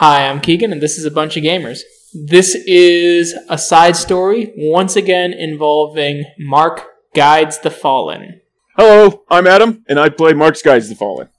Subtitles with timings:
[0.00, 1.80] Hi, I'm Keegan, and this is a bunch of gamers.
[2.14, 6.86] This is a side story, once again involving Mark
[7.16, 8.40] Guides the Fallen.
[8.76, 11.30] Hello, I'm Adam, and I play Mark's Guides the Fallen.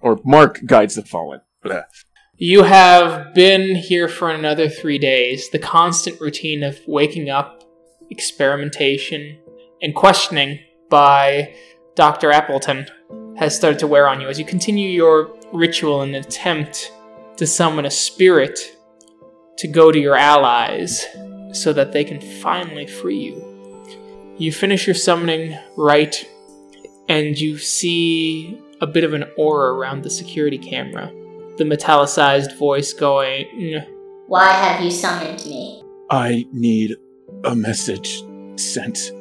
[0.00, 1.42] Or Mark Guides the Fallen.
[1.62, 1.82] Blah.
[2.38, 5.50] You have been here for another three days.
[5.50, 7.62] The constant routine of waking up,
[8.08, 9.36] experimentation,
[9.82, 11.54] and questioning by
[11.94, 12.32] Dr.
[12.32, 12.86] Appleton
[13.36, 16.90] has started to wear on you as you continue your ritual and an attempt
[17.36, 18.58] to summon a spirit
[19.58, 21.04] to go to your allies
[21.52, 24.34] so that they can finally free you.
[24.38, 26.28] You finish your summoning right,
[27.08, 31.10] and you see a bit of an aura around the security camera.
[31.56, 33.86] The metallicized voice going, "Mm,
[34.26, 35.82] Why have you summoned me?
[36.10, 36.96] I need
[37.44, 38.22] a message
[38.56, 39.12] sent.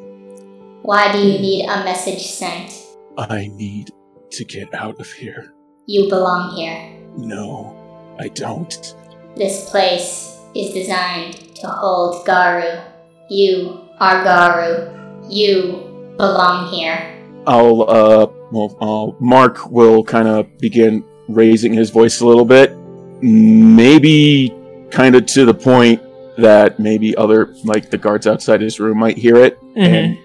[0.81, 2.71] Why do you need a message sent?
[3.17, 3.91] I need
[4.31, 5.53] to get out of here.
[5.85, 6.91] You belong here.
[7.17, 7.74] No,
[8.19, 8.95] I don't.
[9.35, 12.79] This place is designed to hold Garou.
[13.29, 15.23] You are Garou.
[15.29, 17.21] You belong here.
[17.47, 22.75] I'll, uh, well, I'll, Mark will kind of begin raising his voice a little bit.
[23.21, 24.53] Maybe
[24.91, 26.01] kind of to the point
[26.37, 29.59] that maybe other, like the guards outside his room might hear it.
[29.75, 30.17] And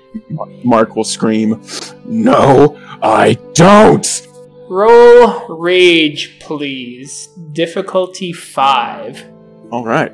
[0.65, 1.63] Mark will scream,
[2.05, 4.27] No, I don't!
[4.75, 7.27] Roll rage, please.
[7.53, 9.25] Difficulty 5.
[9.73, 10.13] Alright.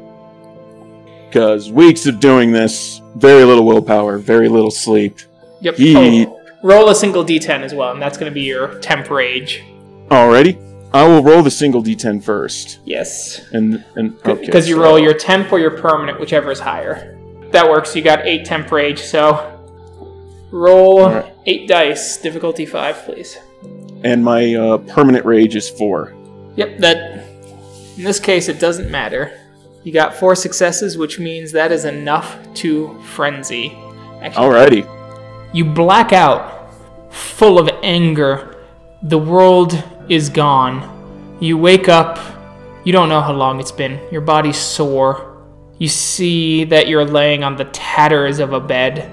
[1.28, 5.18] Because weeks of doing this, very little willpower, very little sleep.
[5.60, 5.74] Yep.
[5.76, 9.10] He- Oh, roll a single d10 as well, and that's going to be your temp
[9.10, 9.62] rage.
[10.08, 10.56] Alrighty.
[10.94, 12.78] I will roll the single d10 first.
[12.86, 13.42] Yes.
[13.52, 17.14] And, and, okay, Because you so- roll your temp or your permanent, whichever is higher.
[17.50, 17.94] That works.
[17.94, 19.52] You got 8 temp rage, so
[20.50, 21.34] roll Alright.
[21.44, 22.16] 8 dice.
[22.16, 23.36] Difficulty 5, please.
[24.04, 26.14] And my uh, permanent rage is four.
[26.56, 27.24] Yep, that.
[27.96, 29.40] In this case, it doesn't matter.
[29.86, 33.72] You got 4 successes, which means that is enough to frenzy.
[34.20, 35.54] Actually, Alrighty.
[35.54, 36.74] You black out,
[37.12, 38.56] full of anger.
[39.02, 41.36] The world is gone.
[41.38, 42.18] You wake up.
[42.84, 44.00] You don't know how long it's been.
[44.10, 45.46] Your body's sore.
[45.78, 49.08] You see that you're laying on the tatters of a bed.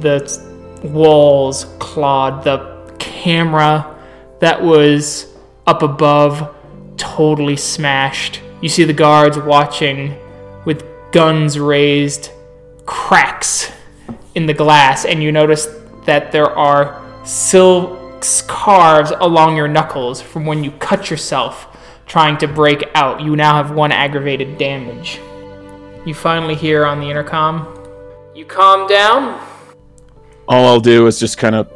[0.00, 2.42] The walls clawed.
[2.42, 3.95] The camera
[4.40, 5.34] that was
[5.66, 6.54] up above
[6.96, 8.40] totally smashed.
[8.60, 10.16] You see the guards watching
[10.64, 12.30] with guns raised,
[12.84, 13.70] cracks
[14.34, 15.68] in the glass, and you notice
[16.04, 21.76] that there are silk scarves along your knuckles from when you cut yourself
[22.06, 23.20] trying to break out.
[23.20, 25.20] You now have one aggravated damage.
[26.04, 27.72] You finally hear on the intercom.
[28.34, 29.40] You calm down.
[30.48, 31.68] All I'll do is just kind of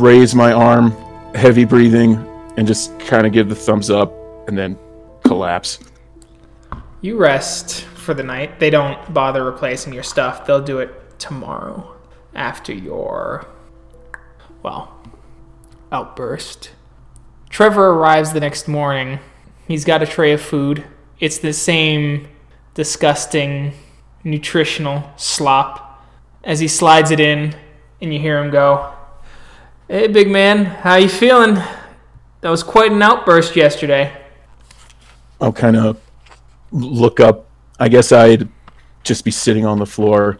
[0.00, 0.96] raise my arm,
[1.34, 2.16] heavy breathing,
[2.56, 4.12] and just kind of give the thumbs up
[4.48, 4.78] and then
[5.24, 5.78] collapse.
[7.00, 8.58] You rest for the night.
[8.58, 10.46] They don't bother replacing your stuff.
[10.46, 11.94] They'll do it tomorrow
[12.34, 13.46] after your,
[14.62, 14.98] well,
[15.92, 16.70] outburst.
[17.50, 19.20] Trevor arrives the next morning.
[19.66, 20.84] He's got a tray of food.
[21.20, 22.28] It's the same
[22.74, 23.72] disgusting
[24.24, 26.04] nutritional slop.
[26.44, 27.54] As he slides it in,
[28.00, 28.94] and you hear him go,
[29.88, 31.54] "Hey, big man, how you feeling?
[32.42, 34.12] That was quite an outburst yesterday."
[35.40, 36.00] I'll kind of
[36.70, 37.46] look up.
[37.80, 38.48] I guess I'd
[39.02, 40.38] just be sitting on the floor,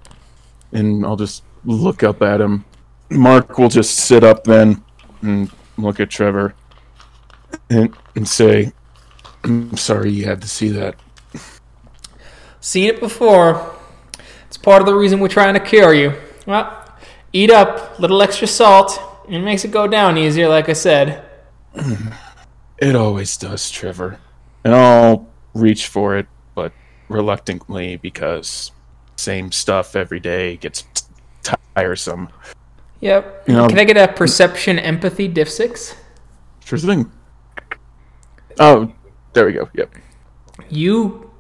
[0.72, 2.64] and I'll just look up at him.
[3.10, 4.82] Mark will just sit up then
[5.22, 6.54] and look at Trevor
[7.70, 8.72] and, and say,
[9.44, 10.96] I'm sorry you had to see that.
[12.60, 13.74] Seen it before.
[14.46, 16.12] It's part of the reason we're trying to cure you.
[16.44, 16.84] Well,
[17.32, 19.00] eat up, little extra salt.
[19.28, 21.24] It makes it go down easier, like I said.
[22.80, 24.20] It always does, Trevor.
[24.62, 26.72] And I'll reach for it, but
[27.08, 28.70] reluctantly because
[29.16, 30.84] same stuff every day gets
[31.42, 32.28] t- tiresome.
[33.00, 33.48] Yep.
[33.48, 35.96] You know- Can I get a perception empathy diff six?
[36.64, 37.10] Sure thing.
[38.60, 38.92] Oh,
[39.32, 39.68] there we go.
[39.74, 39.94] Yep.
[40.70, 41.32] You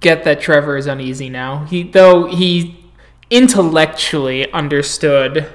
[0.00, 1.66] get that Trevor is uneasy now.
[1.66, 2.84] He though he
[3.30, 5.46] intellectually understood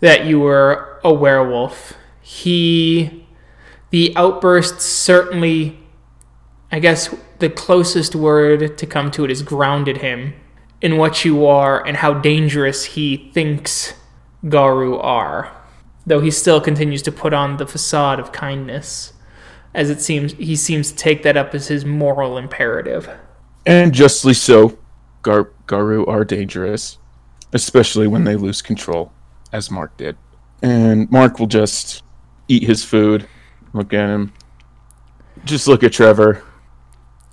[0.00, 1.94] that you were a werewolf.
[2.20, 3.26] He
[3.90, 5.78] the outburst certainly
[6.72, 10.34] I guess the closest word to come to it is grounded him
[10.80, 13.94] in what you are and how dangerous he thinks
[14.48, 15.52] Garou are.
[16.06, 19.12] Though he still continues to put on the facade of kindness,
[19.74, 23.08] as it seems he seems to take that up as his moral imperative.
[23.66, 24.78] And justly so.
[25.22, 26.96] Gar- Garou are dangerous,
[27.52, 29.12] especially when they lose control,
[29.52, 30.16] as Mark did.
[30.62, 32.02] And Mark will just
[32.48, 33.26] eat his food,
[33.72, 34.32] look at him,
[35.44, 36.42] just look at Trevor,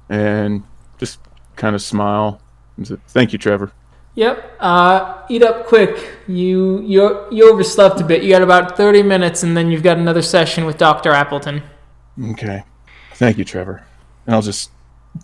[0.09, 0.63] and
[0.97, 1.19] just
[1.55, 2.41] kind of smile.
[2.77, 3.71] And say, Thank you, Trevor.
[4.15, 4.57] Yep.
[4.59, 6.17] Uh, eat up quick.
[6.27, 8.23] You you you overslept a bit.
[8.23, 11.61] You got about thirty minutes, and then you've got another session with Doctor Appleton.
[12.31, 12.63] Okay.
[13.13, 13.83] Thank you, Trevor.
[14.25, 14.71] And I'll just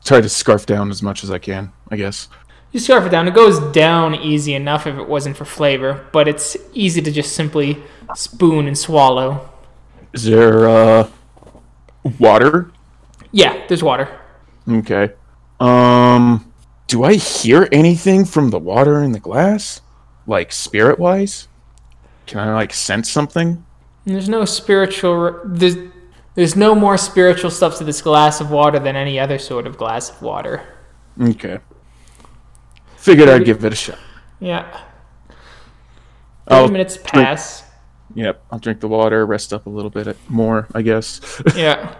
[0.03, 2.27] try to scarf down as much as I can, I guess.
[2.73, 3.27] You scarf it down.
[3.27, 7.33] It goes down easy enough if it wasn't for flavor, but it's easy to just
[7.33, 7.77] simply
[8.15, 9.47] spoon and swallow.
[10.11, 11.09] Is there uh
[12.19, 12.71] water?
[13.31, 14.19] Yeah, there's water.
[14.67, 15.11] Okay.
[15.59, 16.51] Um
[16.87, 19.81] do I hear anything from the water in the glass?
[20.25, 21.47] Like spirit wise?
[22.25, 23.63] Can I like sense something?
[24.05, 25.39] There's no spiritual.
[25.45, 25.75] There's
[26.33, 29.77] there's no more spiritual stuff to this glass of water than any other sort of
[29.77, 30.63] glass of water.
[31.21, 31.59] Okay.
[33.03, 33.99] Figured I'd give it a shot.
[34.39, 34.63] Yeah.
[36.47, 37.63] 30 I'll minutes drink- pass.
[38.15, 41.19] Yep, I'll drink the water, rest up a little bit more, I guess.
[41.55, 41.95] Yeah.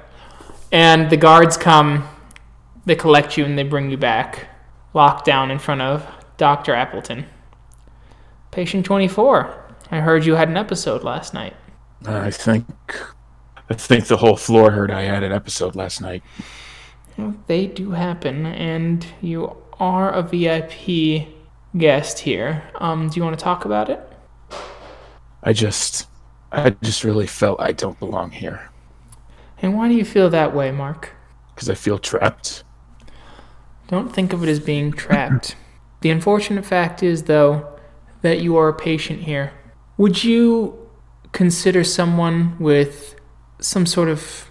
[0.72, 2.08] And the guards come,
[2.86, 4.48] they collect you, and they bring you back.
[4.94, 6.08] Locked down in front of
[6.38, 6.74] Dr.
[6.74, 7.26] Appleton.
[8.52, 9.76] Patient 24.
[9.92, 11.56] I heard you had an episode last night.
[12.06, 12.66] I think
[13.70, 16.24] I think the whole floor heard I had an episode last night.
[17.18, 21.28] Well, They do happen, and you are a VIP
[21.78, 22.64] guest here.
[22.76, 24.00] Um, do you want to talk about it?
[25.44, 26.08] I just
[26.52, 28.70] I just really felt I don't belong here
[29.62, 31.12] And why do you feel that way, Mark?
[31.54, 32.64] because I feel trapped.
[33.88, 35.56] Don't think of it as being trapped.
[36.02, 37.78] the unfortunate fact is, though,
[38.24, 39.54] that you are a patient here.
[39.98, 40.90] Would you
[41.32, 43.16] consider someone with
[43.60, 44.50] some sort of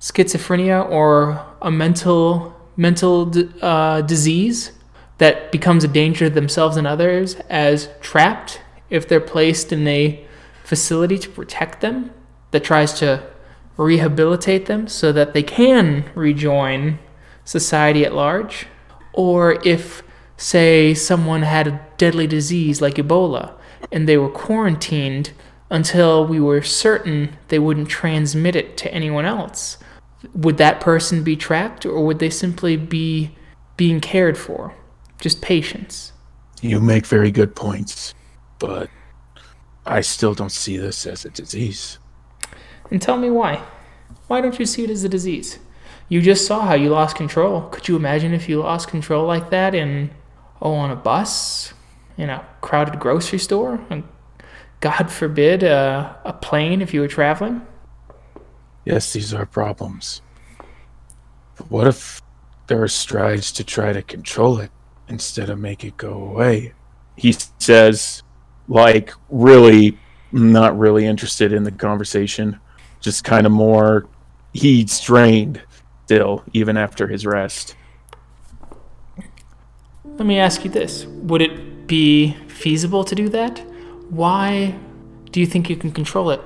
[0.00, 3.32] schizophrenia or a mental mental
[3.62, 4.72] uh, disease
[5.18, 8.60] that becomes a danger to themselves and others as trapped
[8.90, 10.24] if they're placed in a
[10.64, 12.10] facility to protect them
[12.50, 13.22] that tries to
[13.76, 16.98] rehabilitate them so that they can rejoin
[17.44, 18.66] society at large,
[19.12, 20.02] or if,
[20.36, 23.52] say, someone had a deadly disease like Ebola
[23.90, 25.32] and they were quarantined
[25.70, 29.78] until we were certain they wouldn't transmit it to anyone else.
[30.34, 33.36] Would that person be trapped, or would they simply be
[33.76, 34.74] being cared for?
[35.20, 36.12] Just patience.
[36.60, 38.14] You make very good points,
[38.58, 38.88] but
[39.84, 41.98] I still don't see this as a disease.
[42.90, 43.62] And tell me why.
[44.28, 45.58] Why don't you see it as a disease?
[46.08, 47.62] You just saw how you lost control.
[47.62, 50.10] Could you imagine if you lost control like that in,
[50.60, 51.72] oh, on a bus,
[52.16, 54.04] in a crowded grocery store, and
[54.80, 57.66] God forbid, uh, a plane if you were traveling?
[58.84, 60.22] Yes, these are problems.
[61.56, 62.20] But what if
[62.66, 64.70] there are strides to try to control it
[65.08, 66.72] instead of make it go away?
[67.16, 68.22] He says,
[68.68, 69.98] like, really
[70.32, 72.58] not really interested in the conversation.
[73.00, 74.06] Just kind of more,
[74.52, 75.60] he's drained
[76.04, 77.76] still, even after his rest.
[80.04, 83.58] Let me ask you this Would it be feasible to do that?
[84.10, 84.74] Why
[85.30, 86.40] do you think you can control it?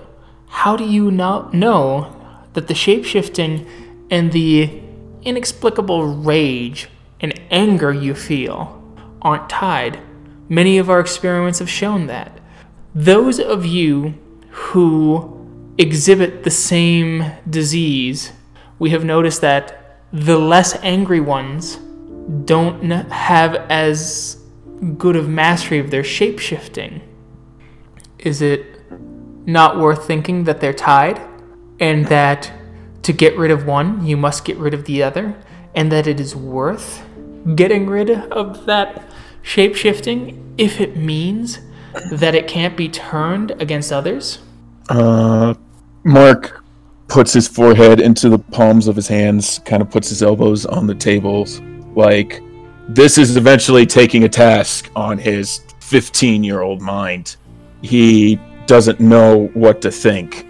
[0.48, 2.15] How do you know, know
[2.56, 3.68] that the shapeshifting
[4.10, 4.82] and the
[5.22, 6.88] inexplicable rage
[7.20, 8.82] and anger you feel
[9.22, 10.00] aren't tied?
[10.48, 12.40] Many of our experiments have shown that.
[12.94, 14.14] Those of you
[14.50, 15.46] who
[15.78, 18.32] exhibit the same disease,
[18.78, 21.76] we have noticed that the less angry ones
[22.44, 24.42] don't have as
[24.96, 27.02] good of mastery of their shapeshifting.
[28.18, 28.80] Is it
[29.46, 31.20] not worth thinking that they're tied?
[31.78, 32.52] And that
[33.02, 35.36] to get rid of one, you must get rid of the other?
[35.74, 37.04] And that it is worth
[37.54, 39.04] getting rid of that
[39.42, 41.60] shape shifting if it means
[42.10, 44.40] that it can't be turned against others?
[44.88, 45.54] Uh,
[46.04, 46.64] Mark
[47.08, 50.86] puts his forehead into the palms of his hands, kind of puts his elbows on
[50.86, 51.60] the tables.
[51.94, 52.42] Like,
[52.88, 57.36] this is eventually taking a task on his 15 year old mind.
[57.82, 60.46] He doesn't know what to think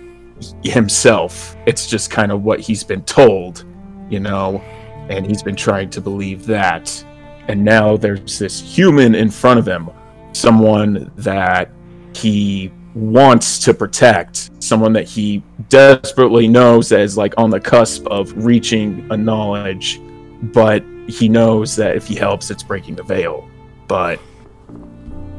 [0.62, 1.57] himself.
[1.66, 3.64] It's just kind of what he's been told,
[4.11, 4.61] you know,
[5.09, 7.05] and he's been trying to believe that.
[7.49, 9.88] And now there's this human in front of him,
[10.33, 11.71] someone that
[12.14, 18.07] he wants to protect, someone that he desperately knows that is like on the cusp
[18.07, 20.00] of reaching a knowledge,
[20.43, 23.49] but he knows that if he helps, it's breaking the veil.
[23.87, 24.19] But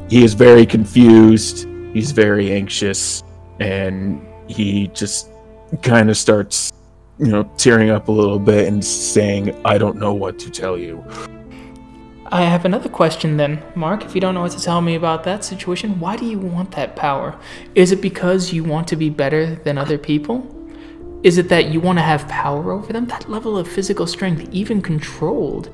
[0.08, 3.22] he is very confused, he's very anxious,
[3.60, 5.30] and he just
[5.82, 6.72] kind of starts,
[7.18, 10.78] you know, tearing up a little bit and saying, I don't know what to tell
[10.78, 11.04] you.
[12.30, 14.04] I have another question then, Mark.
[14.04, 16.72] If you don't know what to tell me about that situation, why do you want
[16.72, 17.38] that power?
[17.74, 20.46] Is it because you want to be better than other people?
[21.22, 23.06] Is it that you want to have power over them?
[23.06, 25.70] That level of physical strength, even controlled,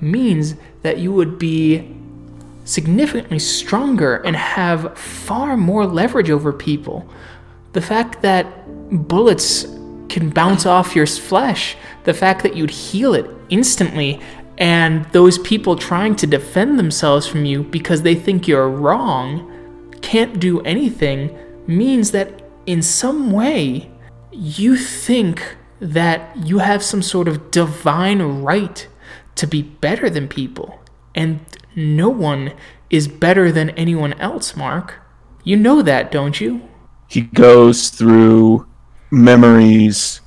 [0.00, 1.96] means that you would be
[2.64, 7.08] significantly stronger and have far more leverage over people.
[7.76, 8.46] The fact that
[9.06, 9.64] bullets
[10.08, 14.18] can bounce off your flesh, the fact that you'd heal it instantly,
[14.56, 19.52] and those people trying to defend themselves from you because they think you're wrong
[20.00, 23.90] can't do anything means that in some way
[24.32, 28.88] you think that you have some sort of divine right
[29.34, 30.80] to be better than people.
[31.14, 31.40] And
[31.74, 32.54] no one
[32.88, 34.94] is better than anyone else, Mark.
[35.44, 36.66] You know that, don't you?
[37.08, 38.66] He goes through
[39.10, 40.20] memories,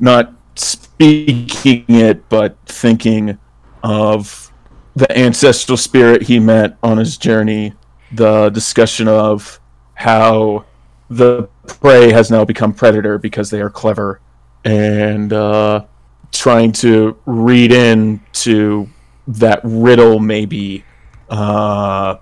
[0.00, 3.38] not speaking it, but thinking
[3.82, 4.52] of
[4.96, 7.74] the ancestral spirit he met on his journey,
[8.12, 9.60] the discussion of
[9.94, 10.64] how
[11.10, 14.20] the prey has now become predator because they are clever,
[14.64, 15.84] and uh,
[16.32, 18.88] trying to read into
[19.26, 20.84] that riddle maybe.
[21.28, 22.16] Uh,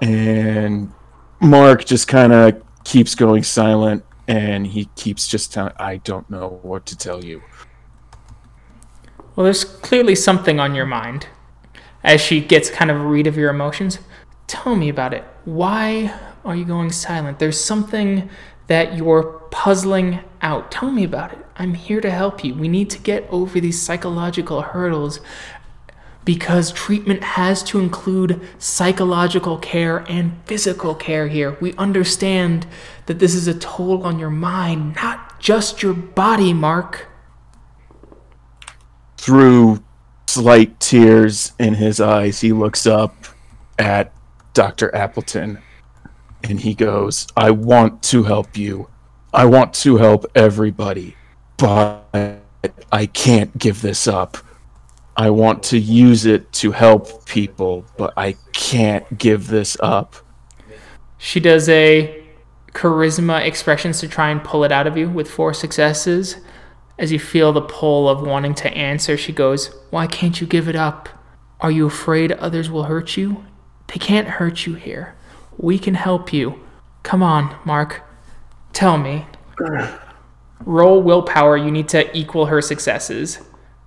[0.00, 0.92] and
[1.40, 6.60] Mark just kind of keeps going silent and he keeps just telling, I don't know
[6.62, 7.42] what to tell you.
[9.34, 11.26] Well, there's clearly something on your mind.
[12.04, 13.98] As she gets kind of a read of your emotions,
[14.46, 15.24] tell me about it.
[15.44, 17.38] Why are you going silent?
[17.38, 18.28] There's something
[18.66, 20.70] that you're puzzling out.
[20.70, 21.38] Tell me about it.
[21.56, 22.54] I'm here to help you.
[22.54, 25.20] We need to get over these psychological hurdles
[26.24, 31.56] because treatment has to include psychological care and physical care here.
[31.60, 32.66] We understand
[33.06, 37.08] that this is a toll on your mind, not just your body, Mark.
[39.16, 39.82] Through
[40.26, 43.14] slight tears in his eyes, he looks up
[43.78, 44.12] at
[44.54, 44.94] Dr.
[44.94, 45.58] Appleton
[46.44, 48.88] and he goes, I want to help you.
[49.32, 51.16] I want to help everybody,
[51.56, 52.40] but
[52.92, 54.38] I can't give this up.
[55.16, 60.16] I want to use it to help people, but I can't give this up.
[61.18, 62.24] She does a
[62.72, 66.36] charisma expressions to try and pull it out of you with four successes.
[66.98, 70.68] As you feel the pull of wanting to answer, she goes, Why can't you give
[70.68, 71.08] it up?
[71.60, 73.44] Are you afraid others will hurt you?
[73.88, 75.14] They can't hurt you here.
[75.58, 76.58] We can help you.
[77.02, 78.02] Come on, Mark.
[78.72, 79.26] Tell me.
[80.64, 81.56] Roll willpower.
[81.56, 83.38] You need to equal her successes.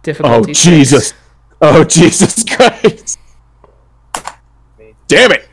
[0.06, 0.52] Difficulty.
[0.52, 1.16] Oh, Jesus.
[1.60, 3.18] Oh, Jesus Christ.
[5.08, 5.50] Damn it.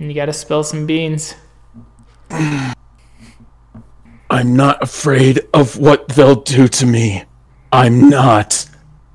[0.00, 1.36] And you gotta spill some beans.
[2.30, 2.74] I'm
[4.56, 7.22] not afraid of what they'll do to me.
[7.70, 8.68] I'm not.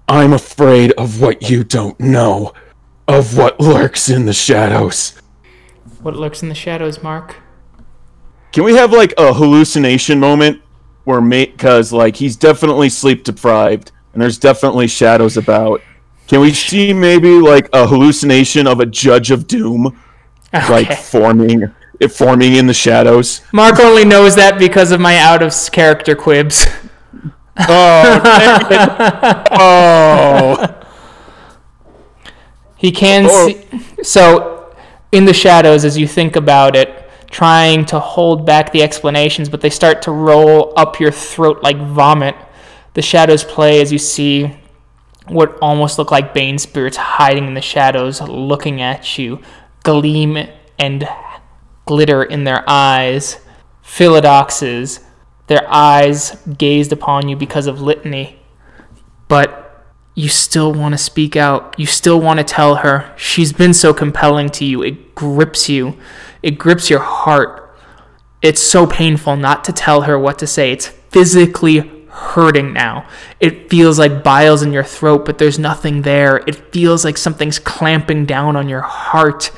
[0.07, 2.53] I'm afraid of what you don't know,
[3.09, 5.19] of what lurks in the shadows.
[6.01, 7.35] What lurks in the shadows, Mark?
[8.53, 10.61] Can we have like a hallucination moment
[11.03, 15.81] where mate because like he's definitely sleep deprived and there's definitely shadows about.
[16.27, 20.01] Can we see maybe like a hallucination of a judge of doom
[20.53, 21.63] like forming
[21.99, 23.41] it forming in the shadows?
[23.51, 26.65] Mark only knows that because of my out of character quibs.
[27.57, 28.21] Oh,
[29.51, 30.81] oh.
[32.77, 33.65] He can Or- see.
[34.03, 34.73] So,
[35.11, 39.59] in the shadows, as you think about it, trying to hold back the explanations, but
[39.61, 42.35] they start to roll up your throat like vomit.
[42.95, 44.57] The shadows play as you see
[45.27, 49.41] what almost look like Bane spirits hiding in the shadows, looking at you,
[49.83, 50.37] gleam
[50.79, 51.07] and
[51.85, 53.39] glitter in their eyes.
[53.83, 55.03] Philodoxes,
[55.47, 58.39] their eyes gazed upon you because of litany.
[59.27, 59.85] But
[60.15, 61.77] you still want to speak out.
[61.77, 63.13] You still want to tell her.
[63.17, 64.81] She's been so compelling to you.
[64.81, 65.97] It grips you.
[66.41, 67.77] It grips your heart.
[68.41, 70.71] It's so painful not to tell her what to say.
[70.71, 73.07] It's physically hurting now.
[73.39, 76.37] It feels like biles in your throat, but there's nothing there.
[76.47, 79.51] It feels like something's clamping down on your heart.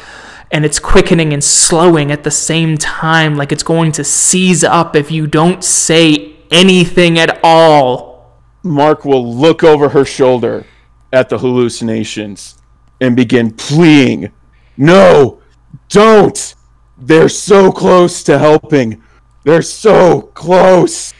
[0.51, 4.95] And it's quickening and slowing at the same time, like it's going to seize up
[4.95, 8.33] if you don't say anything at all.
[8.63, 10.65] Mark will look over her shoulder
[11.13, 12.57] at the hallucinations
[12.99, 14.31] and begin pleading,
[14.77, 15.41] No,
[15.89, 16.55] don't!
[16.97, 19.03] They're so close to helping.
[19.43, 21.13] They're so close.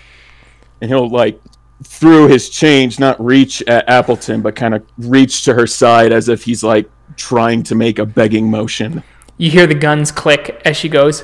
[0.82, 1.40] And he'll, like,
[1.84, 6.30] through his change, not reach at Appleton, but kind of reach to her side as
[6.30, 9.04] if he's, like, trying to make a begging motion.
[9.38, 11.24] You hear the guns click as she goes,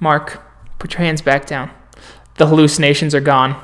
[0.00, 0.42] Mark,
[0.78, 1.70] put your hands back down.
[2.36, 3.56] The hallucinations are gone.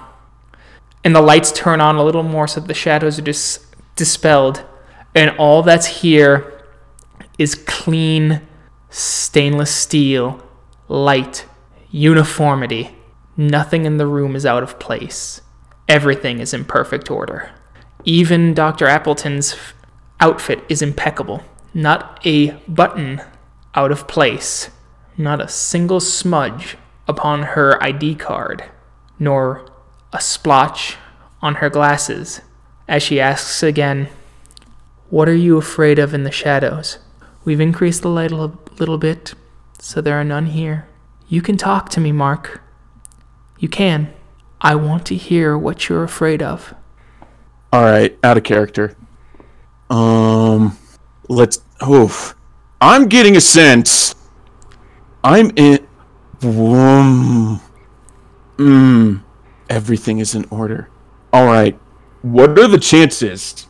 [1.03, 3.67] And the lights turn on a little more so that the shadows are dis-
[3.97, 4.65] dispelled.
[5.15, 6.63] And all that's here
[7.39, 8.43] is clean
[8.91, 10.43] stainless steel,
[10.89, 11.47] light,
[11.91, 12.95] uniformity,
[13.41, 15.41] Nothing in the room is out of place.
[15.89, 17.51] Everything is in perfect order.
[18.05, 18.87] Even Dr.
[18.87, 19.57] Appleton's
[20.21, 21.43] outfit is impeccable.
[21.73, 23.23] Not a button
[23.75, 24.69] out of place.
[25.17, 26.77] Not a single smudge
[27.09, 28.63] upon her ID card,
[29.19, 29.67] nor
[30.13, 30.99] a splotch
[31.41, 32.43] on her glasses.
[32.87, 34.11] As she asks again,
[35.09, 36.99] What are you afraid of in the shadows?
[37.47, 39.33] We've increased the light a little bit,
[39.79, 40.87] so there are none here.
[41.27, 42.61] You can talk to me, Mark.
[43.61, 44.13] You can.
[44.61, 46.75] I want to hear what you're afraid of.
[47.73, 48.97] All right, out of character.
[49.91, 50.77] Um,
[51.29, 51.61] let's.
[51.87, 52.35] Oof.
[52.81, 54.15] I'm getting a sense.
[55.23, 55.87] I'm in.
[56.43, 57.61] Um,
[58.57, 59.23] mm,
[59.69, 60.89] everything is in order.
[61.33, 61.79] All right.
[62.23, 63.67] What are the chances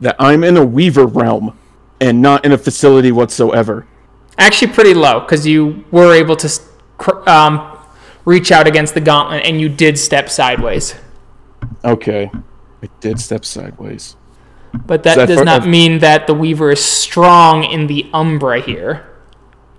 [0.00, 1.58] that I'm in a Weaver realm
[2.00, 3.86] and not in a facility whatsoever?
[4.36, 6.48] Actually, pretty low because you were able to
[7.26, 7.75] um,
[8.26, 10.94] reach out against the gauntlet and you did step sideways.
[11.84, 12.30] Okay.
[12.82, 14.16] I did step sideways.
[14.84, 18.60] But that that does for- not mean that the Weaver is strong in the Umbra
[18.60, 19.08] here.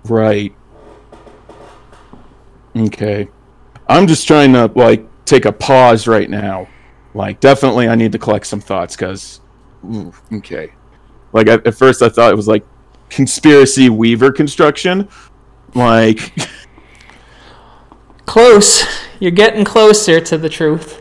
[0.04, 0.52] Right.
[2.74, 3.28] Okay.
[3.88, 6.68] I'm just trying to like take a pause right now.
[7.14, 9.40] Like definitely I need to collect some thoughts cuz
[9.84, 10.72] mm, okay.
[11.32, 12.64] Like at, at first I thought it was like
[13.10, 15.08] conspiracy weaver construction.
[15.74, 16.32] Like
[18.28, 18.84] Close.
[19.20, 21.00] You're getting closer to the truth.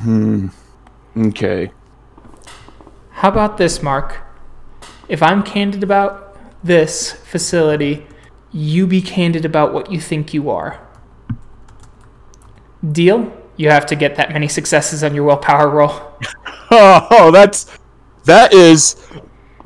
[0.00, 0.48] Hmm.
[1.16, 1.70] okay.
[3.10, 4.20] How about this, Mark?
[5.06, 8.06] If I'm candid about this facility,
[8.50, 10.80] you be candid about what you think you are.
[12.90, 13.30] Deal?
[13.58, 15.92] You have to get that many successes on your willpower roll.
[16.74, 17.66] Oh, that's
[18.24, 18.96] that is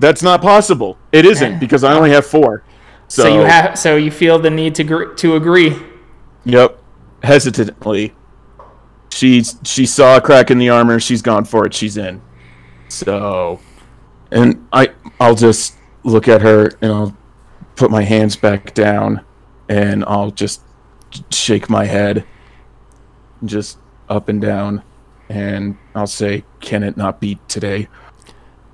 [0.01, 0.99] that's not possible.
[1.13, 2.65] It isn't because I only have 4.
[3.07, 5.77] So, So, you have so you feel the need to gr- to agree.
[6.45, 6.83] Yep.
[7.27, 8.15] Hesitantly.
[9.13, 12.21] She's she saw a crack in the armor, she's gone for it, she's in.
[12.89, 13.61] So
[14.31, 14.91] and I
[15.21, 17.17] I'll just look at her and I'll
[17.77, 19.25] put my hands back down
[19.69, 20.63] and I'll just
[21.31, 22.25] shake my head
[23.45, 24.83] just up and down
[25.29, 27.89] and I'll say, Can it not be today?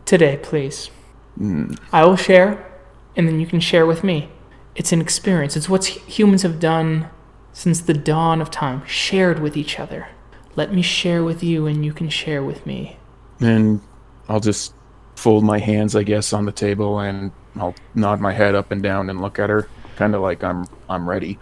[0.05, 0.91] Today, please.
[1.37, 1.75] Hmm.
[1.93, 2.71] I will share,
[3.17, 4.29] and then you can share with me.
[4.75, 5.57] It's an experience.
[5.57, 7.09] It's what humans have done
[7.53, 10.09] since the dawn of time, shared with each other.
[10.57, 12.97] Let me share with you, and you can share with me.
[13.41, 13.81] And
[14.29, 14.75] I'll just
[15.17, 18.83] fold my hands, I guess, on the table and I'll nod my head up and
[18.83, 21.38] down and look at her, kinda like I'm I'm ready.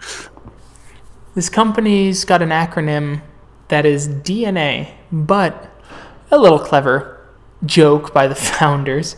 [1.35, 3.21] This company's got an acronym
[3.69, 5.69] that is DNA, but
[6.29, 7.25] a little clever
[7.65, 9.15] joke by the founders,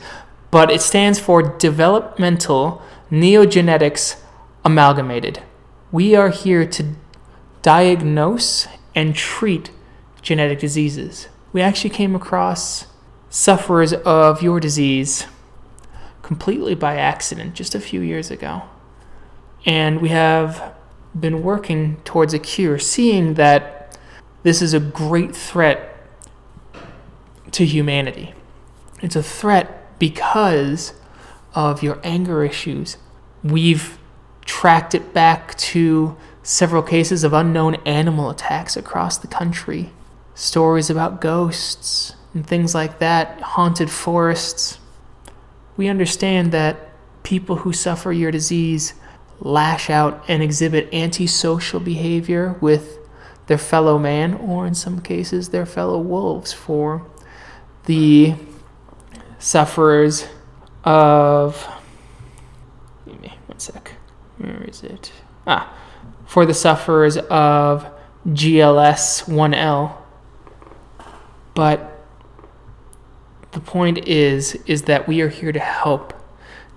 [0.52, 4.18] but it stands for Developmental Neogenetics
[4.64, 5.42] Amalgamated.
[5.94, 6.96] We are here to
[7.62, 9.70] diagnose and treat
[10.24, 11.28] genetic diseases.
[11.52, 12.88] We actually came across
[13.30, 15.28] sufferers of your disease
[16.24, 18.64] completely by accident just a few years ago.
[19.68, 20.74] And we have
[21.18, 23.96] been working towards a cure, seeing that
[24.42, 25.96] this is a great threat
[27.52, 28.34] to humanity.
[29.04, 30.96] It's a threat because
[31.54, 32.98] of your anger issues.
[33.44, 34.00] We've
[34.46, 39.92] tracked it back to several cases of unknown animal attacks across the country,
[40.36, 44.80] stories about ghosts and things like that, haunted forests.
[45.78, 46.90] We understand that
[47.24, 48.94] people who suffer your disease
[49.40, 52.98] lash out and exhibit antisocial behavior with
[53.48, 57.06] their fellow man, or in some cases, their fellow wolves, for
[57.86, 58.36] the
[59.38, 60.26] sufferers
[60.84, 61.68] of.
[63.06, 63.92] Give me one sec.
[64.38, 65.12] Where is it?
[65.46, 65.74] Ah,
[66.26, 67.86] for the sufferers of
[68.28, 69.98] GLS 1L.
[71.54, 71.90] But
[73.52, 76.14] the point is is that we are here to help.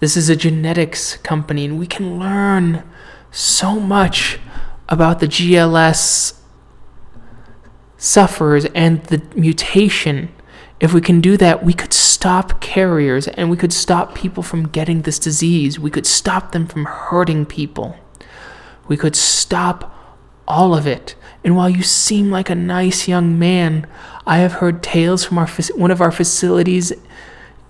[0.01, 2.85] This is a genetics company and we can learn
[3.31, 4.38] so much
[4.88, 6.38] about the GLS
[7.97, 10.33] sufferers and the mutation.
[10.81, 14.68] If we can do that, we could stop carriers and we could stop people from
[14.68, 15.79] getting this disease.
[15.79, 17.94] We could stop them from hurting people.
[18.88, 19.92] We could stop
[20.48, 21.14] all of it.
[21.44, 23.87] And while you seem like a nice young man,
[24.26, 26.90] I have heard tales from our one of our facilities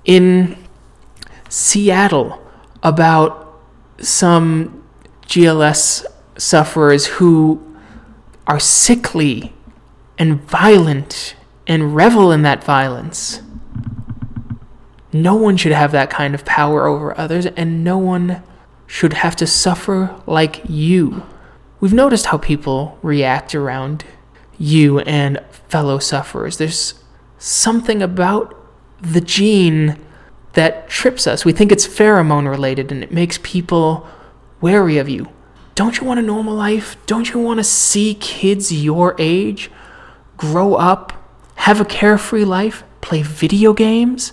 [0.05, 0.57] in
[1.49, 2.41] Seattle
[2.85, 3.61] about
[3.99, 4.85] some
[5.27, 6.05] GLS
[6.39, 7.61] sufferers who
[8.47, 9.53] are sickly
[10.19, 11.35] and violent
[11.67, 13.43] and revel in that violence.
[15.23, 18.43] No one should have that kind of power over others, and no one
[18.87, 21.27] should have to suffer like you.
[21.81, 24.05] We we've noticed how people react around
[24.59, 26.59] you and fellow sufferers.
[26.59, 26.95] There's
[27.39, 28.55] something about
[29.01, 29.99] the gene
[30.55, 31.45] that trips us.
[31.45, 34.09] We think it's pheromone related and it makes people
[34.61, 35.29] wary of you.
[35.75, 36.97] Don't you want a normal life?
[37.07, 39.71] Don't you want to see kids your age
[40.39, 41.13] grow up,
[41.57, 44.33] have a carefree life, play video games,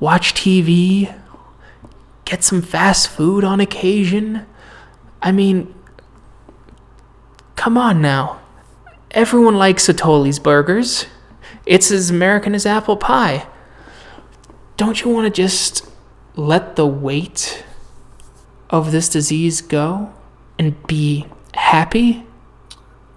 [0.00, 1.18] watch TV,
[2.24, 4.46] get some fast food on occasion?
[5.22, 5.74] I mean,
[7.56, 8.40] come on now.
[9.10, 11.06] Everyone likes Satoli's burgers.
[11.66, 13.46] It's as American as apple pie.
[14.76, 15.88] Don't you want to just
[16.36, 17.64] let the weight
[18.70, 20.12] of this disease go
[20.58, 22.26] and be happy?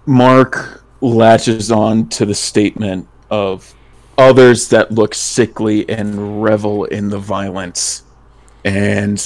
[0.06, 3.74] Mark latches on to the statement of
[4.18, 8.02] others that look sickly and revel in the violence.
[8.64, 9.24] And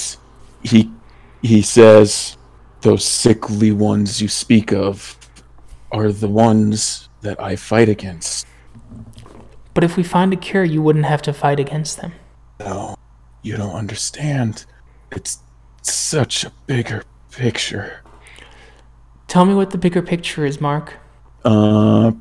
[0.61, 0.91] he
[1.41, 2.37] he says
[2.81, 5.17] those sickly ones you speak of
[5.91, 8.45] are the ones that I fight against.
[9.73, 12.13] But if we find a cure, you wouldn't have to fight against them.
[12.59, 12.95] No,
[13.41, 14.65] you don't understand.
[15.11, 15.39] It's
[15.81, 18.01] such a bigger picture.
[19.27, 20.93] Tell me what the bigger picture is, Mark.
[21.43, 22.11] Uh,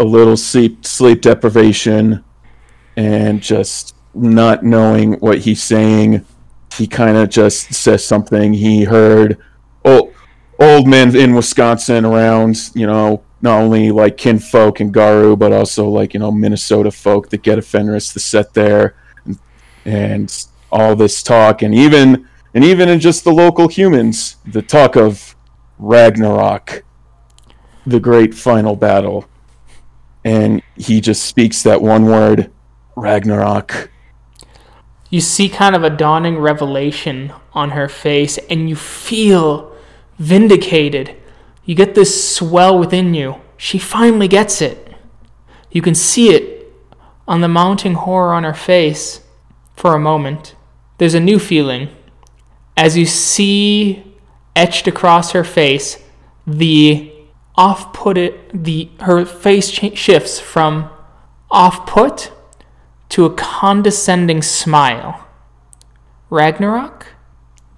[0.00, 2.24] a little sleep sleep deprivation,
[2.96, 6.24] and just not knowing what he's saying.
[6.74, 9.38] He kind of just says something he heard.
[10.60, 15.88] Old men in Wisconsin around, you know, not only like kinfolk and Garou, but also
[15.88, 18.96] like you know Minnesota folk that get Fenris to set there,
[19.84, 24.96] and all this talk, and even and even in just the local humans, the talk
[24.96, 25.36] of
[25.78, 26.84] Ragnarok,
[27.86, 29.26] the great final battle,
[30.24, 32.50] and he just speaks that one word,
[32.96, 33.90] Ragnarok.
[35.10, 39.74] You see kind of a dawning revelation on her face, and you feel
[40.18, 41.16] vindicated.
[41.64, 43.36] You get this swell within you.
[43.56, 44.94] She finally gets it.
[45.70, 46.72] You can see it
[47.26, 49.22] on the mounting horror on her face
[49.76, 50.54] for a moment.
[50.98, 51.88] There's a new feeling.
[52.76, 54.14] As you see
[54.56, 56.02] etched across her face,
[56.46, 57.12] the
[57.58, 60.88] off put it, the her face cha- shifts from
[61.50, 62.30] off put
[63.08, 65.26] to a condescending smile.
[66.30, 67.08] Ragnarok?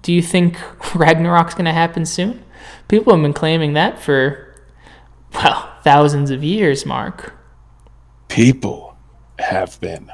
[0.03, 0.57] Do you think
[0.95, 2.45] Ragnarok's going to happen soon?
[2.87, 4.55] People have been claiming that for,
[5.33, 7.33] well, thousands of years, Mark.
[8.27, 8.95] People
[9.39, 10.11] have been,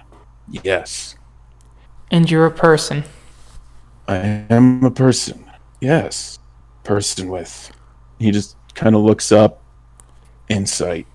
[0.50, 1.16] yes.
[2.10, 3.04] And you're a person.
[4.08, 5.44] I am a person,
[5.82, 6.40] yes.
[6.84, 7.72] Person with.
[8.20, 9.62] He just kind of looks up.
[10.48, 11.06] Insight.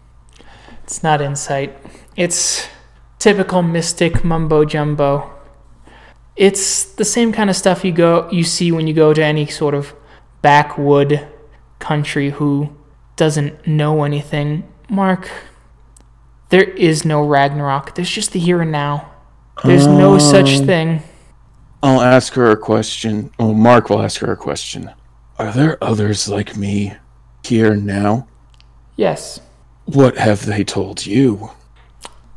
[0.85, 1.75] It's not insight.
[2.17, 2.67] It's
[3.19, 5.31] typical mystic mumbo jumbo.
[6.37, 9.47] It's the same kind of stuff you go you see when you go to any
[9.47, 9.95] sort of
[10.43, 11.27] backwood
[11.79, 12.77] country who
[13.17, 14.69] doesn't know anything.
[14.91, 15.31] Mark,
[16.51, 17.95] there is no Ragnarok.
[17.95, 19.11] There's just the here and now.
[19.65, 21.03] There's no such Um, thing.
[21.83, 23.31] I'll ask her a question.
[23.39, 24.91] Oh, Mark will ask her a question.
[25.39, 26.95] Are there others like me
[27.47, 28.27] here now?
[28.97, 29.41] Yes.
[29.85, 31.51] What have they told you?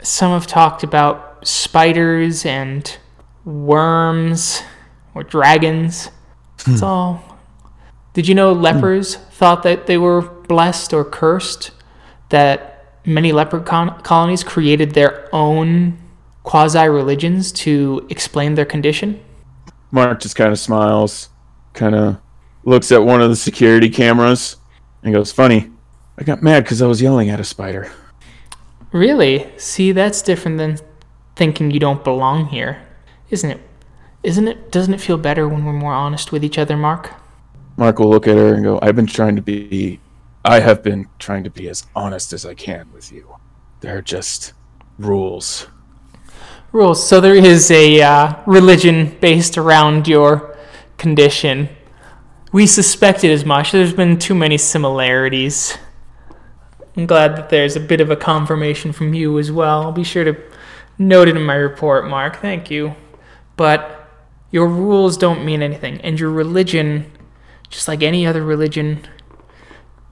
[0.02, 2.98] Some have talked about spiders and
[3.44, 4.62] worms
[5.14, 6.10] or dragons.
[6.60, 6.86] It's hmm.
[6.86, 7.38] all.
[8.14, 8.62] Did you know hmm.
[8.62, 11.72] lepers thought that they were blessed or cursed?
[12.30, 15.98] That many leper con- colonies created their own
[16.44, 19.20] quasi religions to explain their condition?
[19.92, 21.30] Mark just kind of smiles,
[21.74, 22.18] kind of
[22.64, 24.58] looks at one of the security cameras,
[25.06, 25.72] and goes, Funny,
[26.18, 27.92] I got mad because I was yelling at a spider.
[28.92, 29.50] Really?
[29.58, 30.80] See, that's different than
[31.36, 32.82] thinking you don't belong here,
[33.30, 33.62] isn't it?
[34.24, 34.72] Isn't it?
[34.72, 37.14] Doesn't it feel better when we're more honest with each other, Mark?
[37.78, 40.00] Mark will look at her and go, I've been trying to be,
[40.44, 43.36] I have been trying to be as honest as I can with you.
[43.82, 44.54] They're just
[44.98, 45.68] rules.
[46.72, 47.06] rules.
[47.06, 50.58] So there is a uh, religion based around your
[50.98, 51.70] condition.
[52.56, 53.74] We suspected as much.
[53.74, 55.78] There's been too many similarities.
[56.96, 59.82] I'm glad that there's a bit of a confirmation from you as well.
[59.82, 60.42] I'll be sure to
[60.98, 62.38] note it in my report, Mark.
[62.38, 62.96] Thank you.
[63.58, 64.10] But
[64.52, 67.12] your rules don't mean anything, and your religion,
[67.70, 69.06] just like any other religion,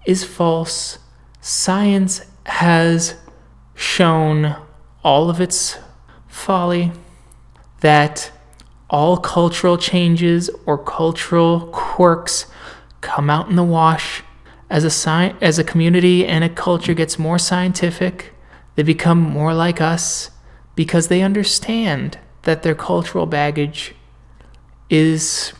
[0.06, 0.99] is false.
[1.39, 3.15] Science has
[3.73, 4.58] shown
[5.01, 5.77] all of its
[6.27, 6.91] folly
[7.79, 8.33] that
[8.93, 12.45] all cultural changes or cultural quirks
[13.01, 14.23] come out in the wash
[14.69, 18.32] as a sci- as a community and a culture gets more scientific
[18.75, 20.29] they become more like us
[20.75, 23.95] because they understand that their cultural baggage
[24.89, 25.53] is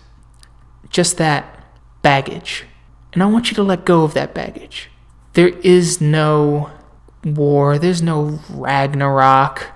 [0.90, 1.66] just that
[2.04, 2.66] baggage
[3.14, 4.90] And I want you to let go of that baggage.
[5.34, 6.72] There is no
[7.24, 9.72] war, there's no Ragnarok.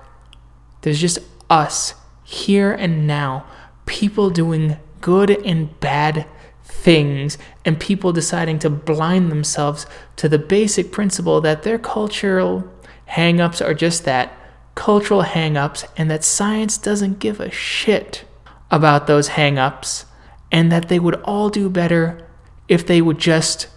[0.82, 1.18] There's just
[1.48, 1.94] us,
[2.28, 3.46] here and now.
[3.86, 6.26] People doing good and bad
[6.62, 9.86] things, and people deciding to blind themselves
[10.16, 12.70] to the basic principle that their cultural
[13.08, 14.34] hangups are just that
[14.74, 18.24] cultural hangups, and that science doesn't give a shit
[18.70, 20.04] about those hangups,
[20.52, 22.28] and that they would all do better
[22.68, 23.68] if they would just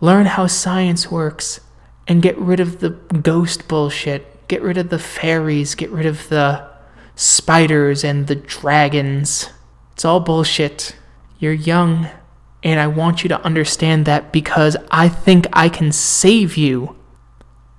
[0.00, 1.60] learn how science works
[2.08, 6.28] and get rid of the ghost bullshit, get rid of the fairies, get rid of
[6.28, 6.71] the
[7.14, 9.50] spiders and the dragons.
[9.92, 10.96] It's all bullshit.
[11.38, 12.08] You're young,
[12.62, 16.96] and I want you to understand that because I think I can save you.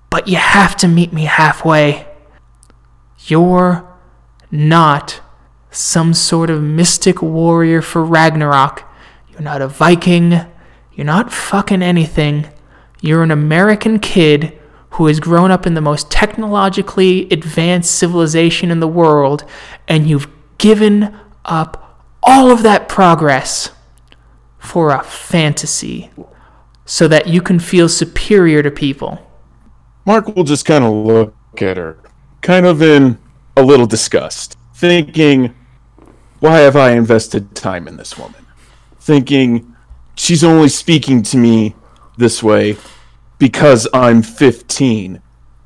[0.09, 2.07] But you have to meet me halfway.
[3.25, 3.87] You're
[4.51, 5.21] not
[5.71, 8.83] some sort of mystic warrior for Ragnarok.
[9.31, 10.41] You're not a Viking.
[10.93, 12.47] You're not fucking anything.
[13.01, 14.57] You're an American kid
[14.93, 19.43] who has grown up in the most technologically advanced civilization in the world,
[19.87, 20.27] and you've
[20.59, 23.71] given up all of that progress
[24.59, 26.11] for a fantasy
[26.85, 29.19] so that you can feel superior to people.
[30.05, 31.97] Mark will just kind of look at her,
[32.41, 33.17] kind of in
[33.57, 35.55] a little disgust, thinking,
[36.39, 38.45] why have I invested time in this woman?
[38.99, 39.75] Thinking
[40.15, 41.73] she's only speaking to me
[42.15, 42.77] this way
[43.37, 45.21] because I'm 15.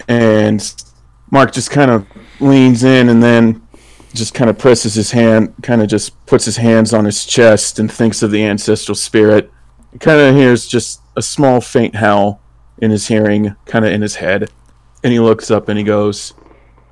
[0.08, 0.84] And
[1.32, 2.06] Mark just kind of
[2.40, 3.68] leans in and then
[4.14, 7.80] just kind of presses his hand, kind of just puts his hands on his chest
[7.80, 9.52] and thinks of the ancestral spirit.
[10.00, 12.42] Kind of hears just a small faint howl
[12.80, 14.52] in his hearing, kind of in his head.
[15.04, 16.34] And he looks up and he goes,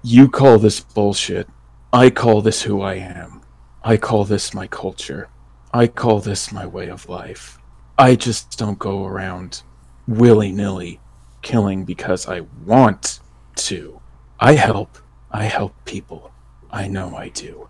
[0.04, 1.48] You call this bullshit.
[1.92, 3.42] I call this who I am.
[3.84, 5.30] I call this my culture.
[5.74, 7.60] I call this my way of life.
[7.98, 9.62] I just don't go around
[10.08, 11.00] willy nilly
[11.41, 13.20] killing because I want
[13.56, 14.02] to.
[14.39, 14.98] I help.
[15.32, 16.32] I help people.
[16.72, 17.70] I know I do.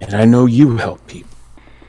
[0.00, 1.36] And I know you help people.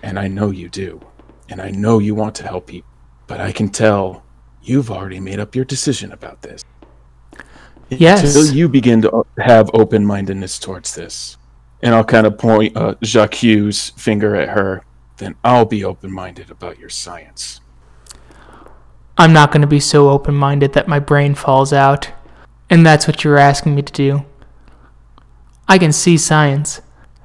[0.04, 1.02] And I know you do.
[1.50, 2.90] And I know you want to help people.
[3.28, 4.24] But I can tell
[4.62, 6.64] you've already made up your decision about this.
[7.90, 8.36] Yes.
[8.36, 11.38] Until you begin to have open mindedness towards this.
[11.82, 14.84] And I'll kind of point uh, Jacques Hughes' finger at her.
[15.18, 17.62] Then I'll be open minded about your science.
[19.18, 22.12] I'm not going to be so open minded that my brain falls out.
[22.70, 24.26] And that's what you're asking me to do.
[25.68, 26.82] I can see science.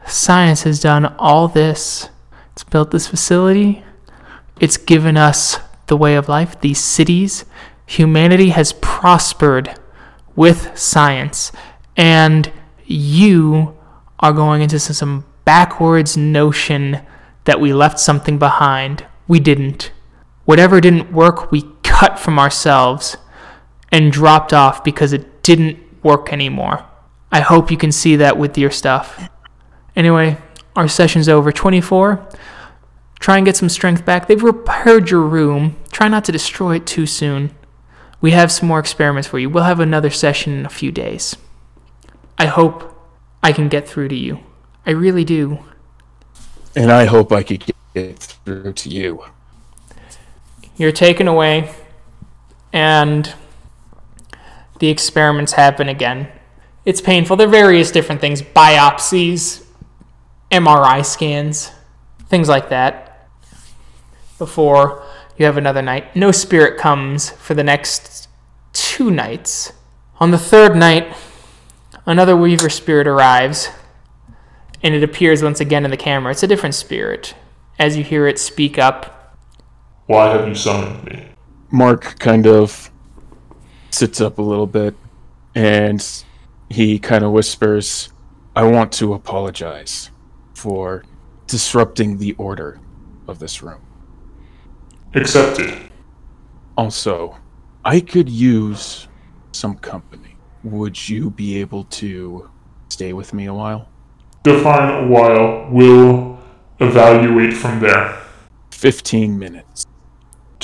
[0.07, 2.11] Science has done all this.
[2.53, 3.85] It's built this facility.
[4.61, 7.45] It's given us the way of life, these cities.
[7.87, 9.79] Humanity has prospered
[10.35, 11.53] with science.
[11.97, 12.53] And
[12.85, 13.77] you
[14.21, 17.01] are going into some backwards notion
[17.45, 19.07] that we left something behind.
[19.29, 19.93] We didn't.
[20.45, 23.17] Whatever didn't work, we cut from ourselves
[23.91, 26.85] and dropped off because it didn't work anymore.
[27.33, 29.29] I hope you can see that with your stuff.
[29.95, 30.39] Anyway,
[30.75, 31.53] our session's over.
[31.53, 32.29] 24.
[33.19, 34.27] Try and get some strength back.
[34.27, 35.77] They've repaired your room.
[35.91, 37.55] Try not to destroy it too soon.
[38.21, 39.49] We have some more experiments for you.
[39.49, 41.37] We'll have another session in a few days.
[42.39, 42.93] I hope
[43.43, 44.41] I can get through to you.
[44.85, 45.61] I really do.
[46.75, 49.25] And I hope I could get through to you.
[50.77, 51.75] You're taken away,
[52.73, 53.33] and
[54.79, 56.29] the experiments happen again.
[56.85, 57.37] It's painful.
[57.37, 59.65] There are various different things biopsies,
[60.51, 61.73] MRI scans,
[62.29, 63.29] things like that.
[64.39, 65.03] Before
[65.39, 66.15] you have another night.
[66.17, 68.29] No spirit comes for the next
[68.73, 69.73] two nights.
[70.19, 71.15] On the third night,
[72.07, 73.69] another Weaver spirit arrives,
[74.83, 76.33] and it appears once again in the camera.
[76.33, 77.35] It's a different spirit.
[77.79, 79.16] As you hear it speak up,
[80.07, 81.27] Why have you summoned me?
[81.73, 82.93] Mark kind of
[83.91, 84.95] sits up a little bit
[85.55, 86.07] and
[86.71, 88.11] he kind of whispers,
[88.55, 90.11] I want to apologize
[90.55, 91.05] for
[91.49, 92.81] disrupting the order
[93.27, 93.81] of this room.
[95.15, 95.91] Accepted.
[96.77, 97.37] Also,
[97.85, 99.09] I could use
[99.53, 100.37] some company.
[100.63, 102.51] Would you be able to
[102.91, 103.89] stay with me a while?
[104.45, 105.69] Define a while.
[105.71, 106.39] We'll
[106.79, 108.21] evaluate from there.
[108.71, 109.87] 15 minutes.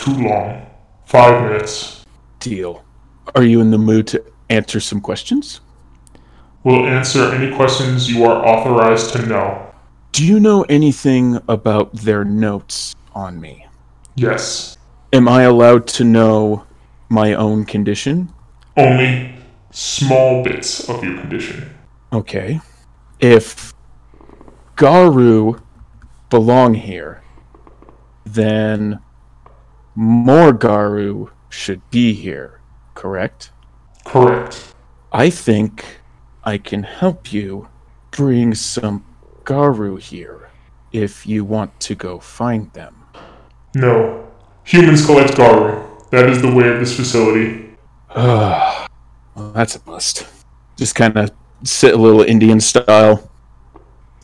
[0.03, 0.67] Too long.
[1.07, 2.05] Five minutes.
[2.41, 2.85] Deal.
[3.37, 5.61] Are you in the mood to answer some questions?
[6.65, 9.73] We'll answer any questions you are authorized to know.
[10.11, 13.65] Do you know anything about their notes on me?
[14.17, 14.77] Yes.
[15.13, 16.67] Am I allowed to know
[17.09, 18.33] my own condition?
[18.77, 19.37] Only
[19.71, 21.73] small bits of your condition.
[22.13, 22.61] Okay.
[23.21, 23.73] If
[24.75, 25.63] Garou
[26.29, 27.23] belong here,
[28.25, 28.99] then
[29.95, 32.61] more Garou should be here,
[32.95, 33.51] correct?
[34.05, 34.75] Correct.
[35.13, 36.01] I think
[36.45, 37.69] I can help you
[38.11, 39.05] bring some
[39.45, 40.51] Garou here
[40.93, 43.05] if you want to go find them.
[43.75, 44.27] No.
[44.65, 45.89] Humans collect Garou.
[46.11, 47.71] That is the way of this facility.
[48.15, 48.89] well,
[49.55, 50.27] that's a bust.
[50.77, 51.31] Just kind of
[51.65, 53.31] sit a little Indian style.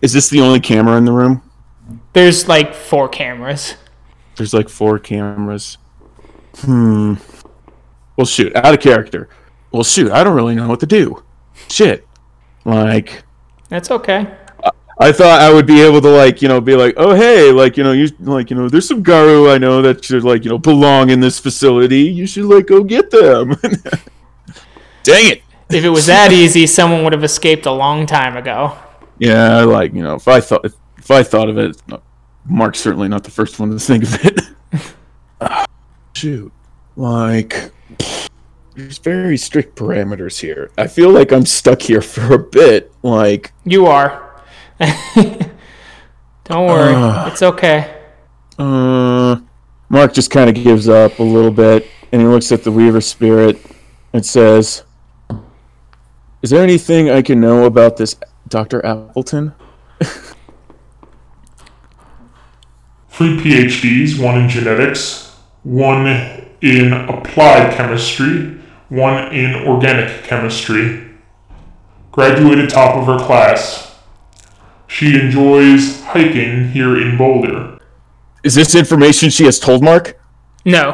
[0.03, 1.43] Is this the only camera in the room?
[2.13, 3.75] There's like four cameras.
[4.39, 5.77] There's like four cameras.
[6.57, 7.15] Hmm.
[8.17, 9.29] Well, shoot, out of character.
[9.71, 11.23] Well, shoot, I don't really know what to do.
[11.69, 12.07] Shit.
[12.65, 13.25] Like,
[13.69, 14.35] That's okay.
[15.01, 17.77] I thought I would be able to like, you know, be like, oh hey, like,
[17.77, 20.51] you know, you like, you know, there's some Garou I know that should like, you
[20.51, 22.01] know, belong in this facility.
[22.01, 23.51] You should like go get them.
[25.05, 25.43] Dang it.
[25.71, 28.77] If it was that easy, someone would have escaped a long time ago.
[29.19, 31.81] Yeah, like, you know, if I thought if I thought of it,
[32.49, 35.67] Mark's certainly not the first one to think of it.
[36.15, 36.53] Shoot.
[36.97, 37.71] Like
[38.75, 40.71] there's very strict parameters here.
[40.79, 42.93] I feel like I'm stuck here for a bit.
[43.03, 44.43] Like You are.
[46.45, 46.95] Don't worry.
[46.95, 47.29] Ugh.
[47.33, 47.95] it's okay.
[48.59, 49.41] Uh,
[49.89, 53.01] Mark just kind of gives up a little bit, and he looks at the Weaver
[53.01, 53.61] Spirit
[54.13, 54.83] and says,
[56.43, 58.17] "Is there anything I can know about this
[58.49, 59.53] Doctor Appleton?"
[63.19, 66.07] Three PhDs, one in genetics, one
[66.61, 71.05] in applied chemistry, one in organic chemistry.
[72.13, 73.99] Graduated top of her class.
[74.87, 77.81] She enjoys hiking here in Boulder.
[78.45, 80.17] Is this information she has told Mark?
[80.65, 80.93] No.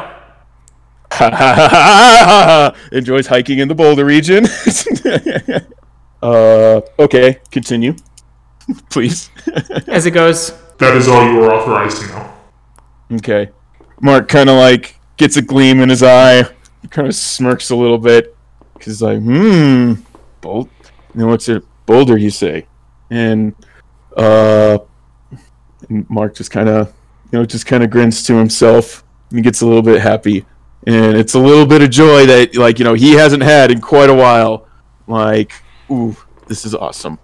[2.91, 4.47] Enjoys hiking in the Boulder region.
[6.23, 7.95] uh, okay, continue,
[8.89, 9.29] please.
[9.85, 12.33] As it goes, That is all you are authorized to know.
[13.13, 13.49] Okay.
[14.01, 16.43] Mark kind of like gets a gleam in his eye,
[16.89, 18.35] kind of smirks a little bit,
[18.73, 19.93] because like, hmm,
[20.41, 20.69] Bolt.
[21.13, 21.63] And then what's it?
[21.85, 22.67] Boulder, you say?
[23.09, 23.55] And
[24.17, 24.79] uh,
[25.89, 26.93] and Mark just kind of,
[27.31, 29.03] you know, just kind of grins to himself.
[29.29, 30.45] And he gets a little bit happy,
[30.85, 33.81] and it's a little bit of joy that like you know he hasn't had in
[33.81, 34.67] quite a while.
[35.07, 35.53] Like,
[35.89, 36.15] ooh,
[36.47, 37.17] this is awesome.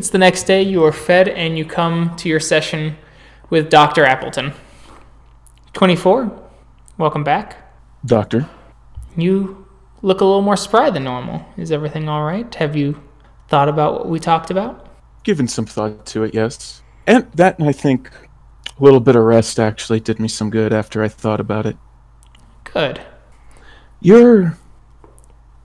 [0.00, 0.62] It's the next day.
[0.62, 2.96] You are fed and you come to your session
[3.50, 4.02] with Dr.
[4.06, 4.54] Appleton.
[5.74, 6.40] 24.
[6.96, 7.70] Welcome back.
[8.06, 8.48] Doctor,
[9.14, 9.66] You
[10.00, 11.44] look a little more spry than normal.
[11.58, 12.52] Is everything all right?
[12.54, 12.98] Have you
[13.48, 14.86] thought about what we talked about?
[15.22, 16.80] given some thought to it, yes.
[17.06, 21.02] And that, I think, a little bit of rest actually did me some good after
[21.02, 21.76] I thought about it.
[22.64, 23.02] Good.
[24.00, 24.56] You're,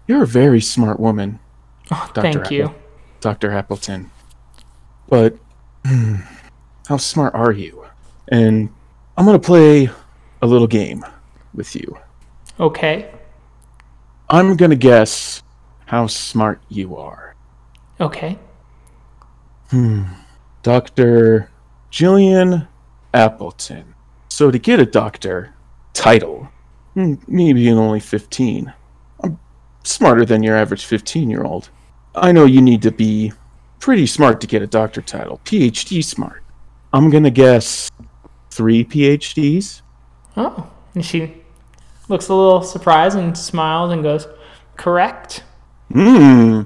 [0.10, 1.40] you're a very smart woman,
[1.90, 2.22] Oh, Dr.
[2.34, 2.76] thank you.
[3.22, 3.50] Dr.
[3.52, 4.12] Appleton.
[5.08, 5.38] But
[5.86, 6.16] hmm,
[6.88, 7.86] how smart are you?
[8.28, 8.70] And
[9.18, 9.90] I'm gonna play
[10.42, 11.06] a little game
[11.54, 11.98] with you.
[12.60, 13.12] Okay.
[14.30, 15.44] I'm gonna guess
[15.86, 17.36] how smart you are.
[18.00, 18.38] Okay.
[20.64, 21.50] Dr.
[21.92, 22.68] Jillian
[23.14, 23.94] Appleton.
[24.30, 25.54] So to get a doctor
[25.94, 26.50] title,
[26.94, 28.74] hmm, maybe in only 15.
[29.24, 29.40] I'm
[29.84, 31.70] smarter than your average 15 year old.
[32.14, 33.34] I know you need to be
[33.86, 36.42] pretty smart to get a doctor title, PhD smart.
[36.92, 37.92] I'm gonna guess
[38.50, 39.84] three PhDs.
[40.36, 40.68] Oh.
[40.96, 41.44] And she
[42.10, 44.28] looks a little surprised and smiles and goes,
[44.76, 45.44] Correct.
[45.92, 46.64] Hmm.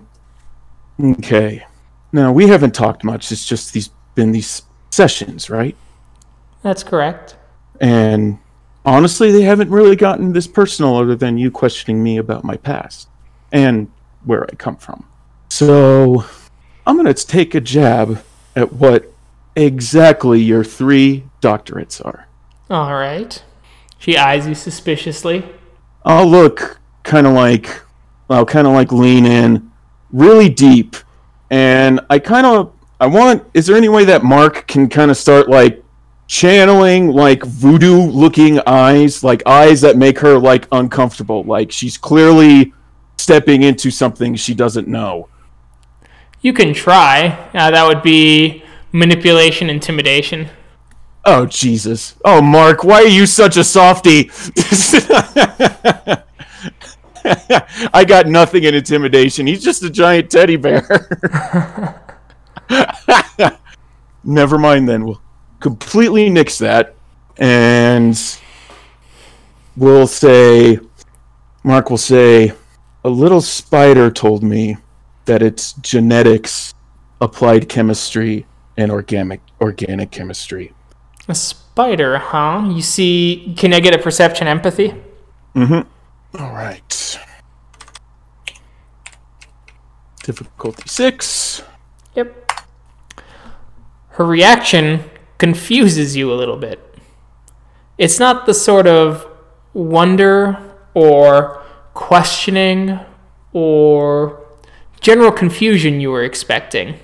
[0.97, 1.65] Okay.
[2.13, 3.33] Now we haven't talked much.
[3.33, 5.75] It's just these been these sessions, right?
[6.63, 7.35] That's correct.
[7.81, 8.39] And
[8.85, 13.09] honestly, they haven't really gotten this personal other than you questioning me about my past
[13.51, 13.91] and
[14.23, 15.05] where I come from.
[15.49, 16.23] So
[16.89, 18.19] I'm going to take a jab
[18.55, 19.13] at what
[19.55, 22.27] exactly your three doctorates are.
[22.67, 23.43] All right.
[23.99, 25.45] She eyes you suspiciously.
[26.03, 27.79] I'll look kind of like,
[28.27, 29.71] I'll kind of like lean in
[30.11, 30.95] really deep.
[31.51, 35.17] And I kind of, I want, is there any way that Mark can kind of
[35.17, 35.83] start like
[36.25, 41.43] channeling like voodoo looking eyes, like eyes that make her like uncomfortable?
[41.43, 42.73] Like she's clearly
[43.19, 45.29] stepping into something she doesn't know.
[46.41, 47.49] You can try.
[47.53, 50.49] Uh, that would be manipulation, intimidation.
[51.25, 52.15] Oh, Jesus.
[52.23, 54.31] Oh, Mark, why are you such a softy?
[57.93, 59.45] I got nothing in intimidation.
[59.45, 60.87] He's just a giant teddy bear.
[64.23, 65.05] Never mind then.
[65.05, 65.21] We'll
[65.59, 66.95] completely nix that.
[67.37, 68.17] And
[69.75, 70.79] we'll say,
[71.63, 72.53] Mark will say,
[73.03, 74.77] a little spider told me
[75.29, 76.73] that it's genetics,
[77.21, 80.73] applied chemistry, and organic organic chemistry.
[81.27, 82.67] A spider, huh?
[82.73, 83.53] You see.
[83.55, 84.95] Can I get a perception empathy?
[85.55, 86.41] Mm-hmm.
[86.41, 87.19] All right.
[90.23, 91.61] Difficulty six.
[92.15, 92.51] Yep.
[94.09, 95.03] Her reaction
[95.37, 96.79] confuses you a little bit.
[97.99, 99.27] It's not the sort of
[99.73, 100.57] wonder
[100.95, 101.61] or
[101.93, 102.99] questioning
[103.53, 104.38] or
[105.01, 106.99] general confusion you were expecting.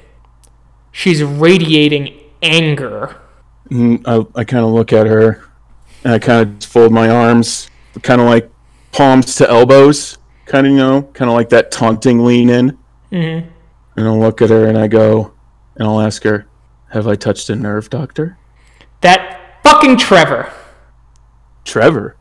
[0.91, 3.15] She's radiating anger.
[3.69, 5.43] Mm, I, I kind of look at her
[6.03, 7.69] and I kind of fold my arms,
[8.01, 8.49] kind of like
[8.91, 12.77] palms to elbows, kind of, you know, kind of like that taunting lean in.
[13.11, 13.47] Mhm.
[13.97, 15.33] And I'll look at her and I go,
[15.75, 16.47] and I'll ask her,
[16.89, 18.37] Have I touched a nerve, doctor?
[19.01, 20.51] That fucking Trevor.
[21.65, 22.15] Trevor.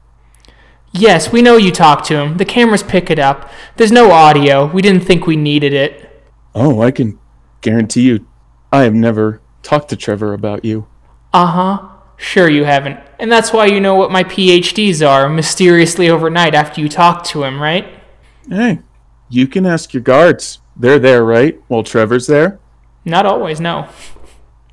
[0.97, 2.37] Yes, we know you talked to him.
[2.37, 3.51] The cameras pick it up.
[3.77, 4.67] There's no audio.
[4.67, 6.25] We didn't think we needed it.
[6.55, 7.19] Oh, I can
[7.63, 8.27] guarantee you,
[8.73, 10.87] I have never talked to Trevor about you.
[11.33, 11.89] Uh huh.
[12.17, 13.01] Sure, you haven't.
[13.19, 17.43] And that's why you know what my PhDs are mysteriously overnight after you talk to
[17.43, 17.89] him, right?
[18.49, 18.79] Hey,
[19.29, 20.61] you can ask your guards.
[20.77, 21.61] They're there, right?
[21.67, 22.61] While Trevor's there?
[23.05, 23.89] Not always, no.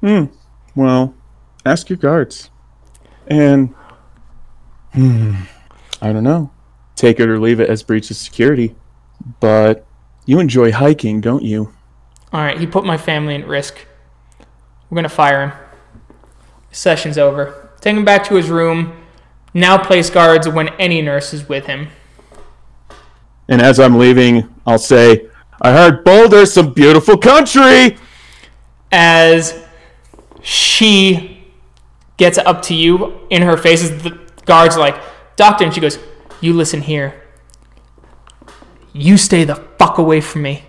[0.01, 0.25] Hmm.
[0.75, 1.15] Well,
[1.65, 2.51] ask your guards.
[3.27, 3.73] And,
[4.93, 5.33] hmm,
[6.01, 6.51] I don't know.
[6.95, 8.75] Take it or leave it as breach of security.
[9.39, 9.85] But
[10.25, 11.73] you enjoy hiking, don't you?
[12.33, 13.85] Alright, he put my family at risk.
[14.89, 15.59] We're gonna fire him.
[16.71, 17.69] Session's over.
[17.81, 18.93] Take him back to his room.
[19.53, 21.89] Now place guards when any nurse is with him.
[23.47, 25.27] And as I'm leaving, I'll say,
[25.61, 27.97] I heard Boulder's some beautiful country!
[28.91, 29.57] as
[30.41, 31.45] she
[32.17, 35.01] gets up to you in her face the guards are like
[35.35, 35.99] doctor and she goes
[36.39, 37.21] you listen here.
[38.93, 40.63] You stay the fuck away from me.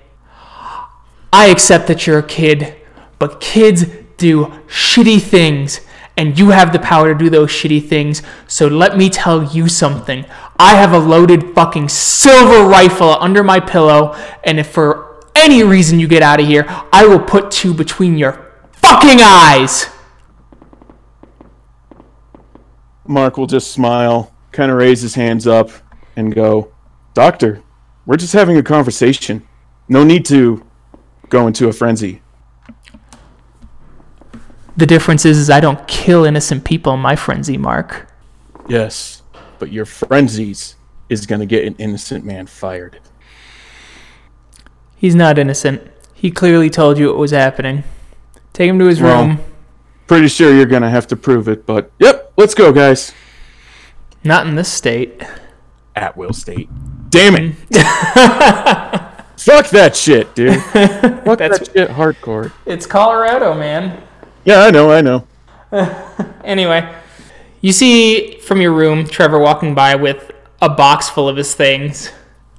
[1.33, 2.77] I accept that you're a kid
[3.19, 3.87] but kids
[4.17, 5.81] do shitty things
[6.17, 8.23] and you have the power to do those shitty things.
[8.47, 10.27] So let me tell you something.
[10.59, 15.99] I have a loaded fucking silver rifle under my pillow and if for any reason
[15.99, 18.53] you get out of here i will put two between your
[18.83, 19.87] fucking eyes.
[23.07, 25.71] Mark will just smile, kind of raise his hands up,
[26.17, 26.73] and go,
[27.15, 27.63] Doctor,
[28.07, 29.47] we're just having a conversation.
[29.89, 30.65] No need to
[31.29, 32.23] go into a frenzy.
[34.77, 38.11] The difference is, is I don't kill innocent people in my frenzy, Mark.
[38.69, 39.23] Yes,
[39.59, 40.77] but your frenzies
[41.09, 42.99] is going to get an innocent man fired.
[44.97, 45.83] He's not innocent.
[46.15, 47.85] He clearly told you what was happening.
[48.53, 49.39] Take him to his Well- room.
[50.07, 53.13] Pretty sure you're going to have to prove it, but yep, let's go, guys.
[54.25, 55.23] Not in this state.
[55.97, 56.69] At Will State.
[57.11, 57.55] Damn it.
[59.39, 60.61] Fuck that shit, dude.
[60.63, 62.53] Fuck That's- that shit hardcore.
[62.65, 64.03] It's Colorado, man.
[64.45, 65.27] Yeah, I know, I know.
[66.45, 66.93] Anyway,
[67.61, 72.11] you see from your room Trevor walking by with a box full of his things.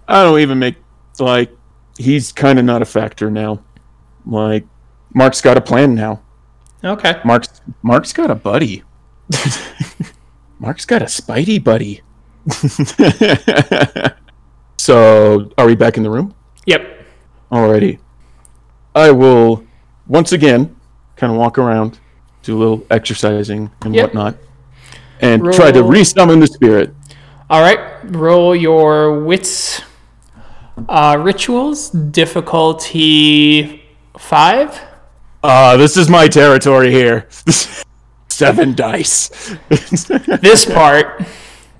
[0.07, 0.77] I don't even make
[1.19, 1.51] like
[1.97, 3.61] he's kind of not a factor now.
[4.25, 4.65] Like
[5.13, 6.21] Mark's got a plan now.
[6.81, 7.19] Okay.
[7.25, 8.83] Mark's Mark's got a buddy.
[10.59, 12.01] Mark's got a Spidey buddy.
[14.77, 16.33] so, are we back in the room?
[16.65, 17.05] Yep.
[17.51, 17.99] Alrighty.
[18.95, 19.63] I will
[20.07, 20.75] once again
[21.15, 21.99] kind of walk around,
[22.43, 24.05] do a little exercising and Yep.
[24.13, 24.35] whatnot,
[25.21, 25.89] and try to Roll.
[25.91, 26.93] re-summon the spirit.
[27.49, 27.79] All right.
[28.05, 29.81] Roll your wits
[30.89, 31.89] uh, rituals.
[31.89, 33.83] Difficulty
[34.17, 34.79] five.
[35.43, 37.27] Uh, this is my territory here.
[38.33, 39.29] Seven dice.
[39.69, 41.23] This part.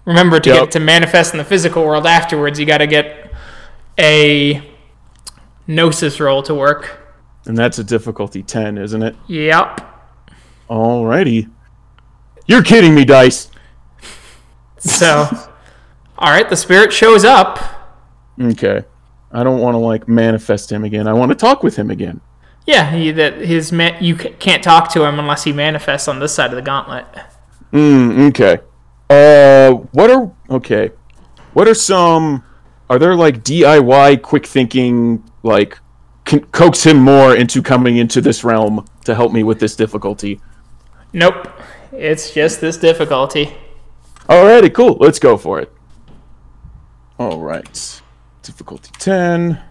[0.06, 0.60] Remember to Yep.
[0.60, 2.60] get to manifest in the physical world afterwards.
[2.60, 3.32] You got to get
[4.00, 4.62] a
[5.68, 7.00] gnosis roll to work.
[7.46, 9.16] and that's a difficulty 10, isn't it?
[9.28, 9.82] Yep.
[10.70, 11.50] Alrighty.
[12.48, 13.50] You're kidding me, dice.
[14.78, 15.28] So,
[16.18, 16.50] all right.
[16.50, 17.60] The spirit shows up.
[18.42, 18.84] Okay.
[19.32, 21.08] I don't want to like manifest him again.
[21.08, 22.20] I want to talk with him again.
[22.66, 26.34] Yeah, he, that his ma- you can't talk to him unless he manifests on this
[26.34, 27.06] side of the gauntlet.
[27.72, 28.60] Mm, okay.
[29.10, 30.92] Uh, what are okay?
[31.54, 32.44] What are some?
[32.90, 35.78] Are there like DIY quick thinking like
[36.52, 40.40] coax him more into coming into this realm to help me with this difficulty?
[41.12, 41.50] Nope.
[41.92, 43.56] It's just this difficulty.
[44.28, 44.98] Alrighty, cool.
[45.00, 45.72] Let's go for it.
[47.20, 48.02] All right.
[48.42, 49.62] Difficulty 10.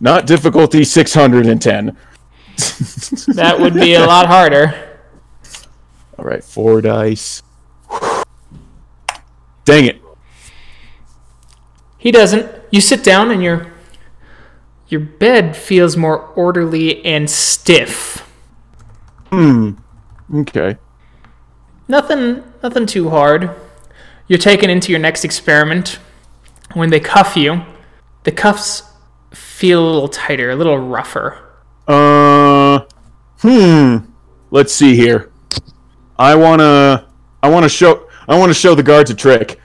[0.00, 1.96] Not difficulty 610.
[3.34, 4.98] That would be a lot harder.
[6.18, 7.42] All right, four dice.
[9.64, 10.02] Dang it.
[11.98, 12.50] He doesn't.
[12.70, 13.72] You sit down and your
[14.88, 18.26] your bed feels more orderly and stiff.
[19.30, 19.72] Hmm.
[20.34, 20.78] Okay.
[21.86, 23.50] Nothing, nothing too hard.
[24.26, 25.98] You're taken into your next experiment.
[26.74, 27.62] When they cuff you,
[28.24, 28.82] the cuffs
[29.58, 31.36] feel a little tighter, a little rougher.
[31.88, 32.84] Uh,
[33.40, 33.96] hmm.
[34.52, 35.32] Let's see here.
[36.16, 37.08] I wanna,
[37.42, 39.60] I wanna show, I wanna show the guards a trick.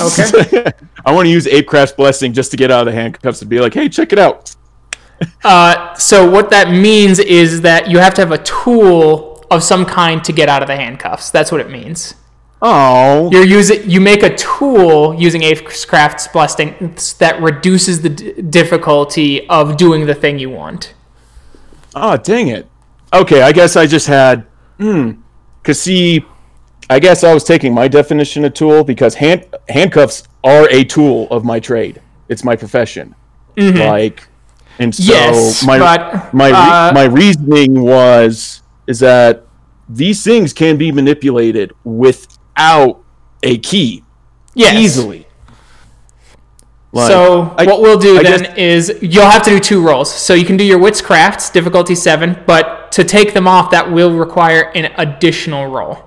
[0.00, 0.72] Okay.
[1.04, 3.60] I want to use Apecraft's blessing just to get out of the handcuffs and be
[3.60, 4.54] like, "Hey, check it out."
[5.44, 9.86] Uh, so what that means is that you have to have a tool of some
[9.86, 11.30] kind to get out of the handcuffs.
[11.30, 12.14] That's what it means.
[12.66, 19.46] Oh, You're using you make a tool using Apecraft's blessing that reduces the d- difficulty
[19.50, 20.94] of doing the thing you want.
[21.94, 22.66] oh, dang it.
[23.12, 24.46] Okay, I guess I just had,
[24.78, 25.12] hmm.
[25.62, 26.24] Cause see,
[26.90, 31.28] I guess I was taking my definition of tool because hand handcuffs are a tool
[31.30, 32.00] of my trade.
[32.30, 33.14] It's my profession.
[33.56, 34.26] Like,
[34.78, 35.12] and so Mm-hmm.
[35.12, 39.44] Yes, my but, my uh, my reasoning was is that
[39.88, 41.72] these things can be manipulated
[42.56, 43.00] without
[43.42, 44.02] a key
[44.54, 44.74] Yes.
[44.74, 45.26] easily.
[46.92, 49.82] Like, so I- what we'll do I then guess- is you'll have to do two
[49.82, 50.12] rolls.
[50.12, 53.90] So you can do your wits crafts, difficulty seven, but to take them off, that
[53.90, 55.98] will require an additional roll.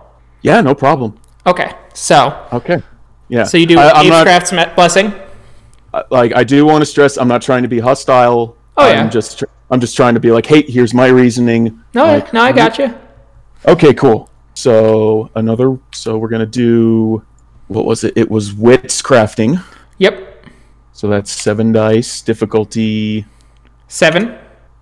[0.41, 1.16] yeah, no problem.
[1.45, 2.82] Okay, so Okay,
[3.28, 3.43] yeah.
[3.43, 5.14] so you do I, I'm not, Apecraft's me- blessing.
[6.10, 7.18] like I do want to stress.
[7.18, 8.56] I'm not trying to be hostile.
[8.78, 9.08] Oh, I'm yeah.
[9.10, 11.80] just I'm just trying to be like, hey, here's my reasoning.
[11.93, 12.93] No, Like, no, I got you.
[13.66, 14.30] Okay, cool.
[14.58, 15.78] So another.
[15.93, 17.22] So we're gonna do.
[17.68, 18.14] What was it?
[18.16, 19.64] It was wits crafting.
[19.99, 20.47] Yep,
[20.93, 23.26] So that's seven dice, difficulty
[23.88, 24.36] seven.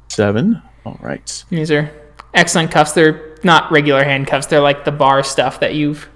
[0.07, 0.61] seven.
[0.85, 1.43] All right.
[1.49, 1.91] These are
[2.33, 2.93] excellent cuffs.
[2.93, 4.47] They're not regular handcuffs.
[4.47, 6.07] They're like the bar stuff that you've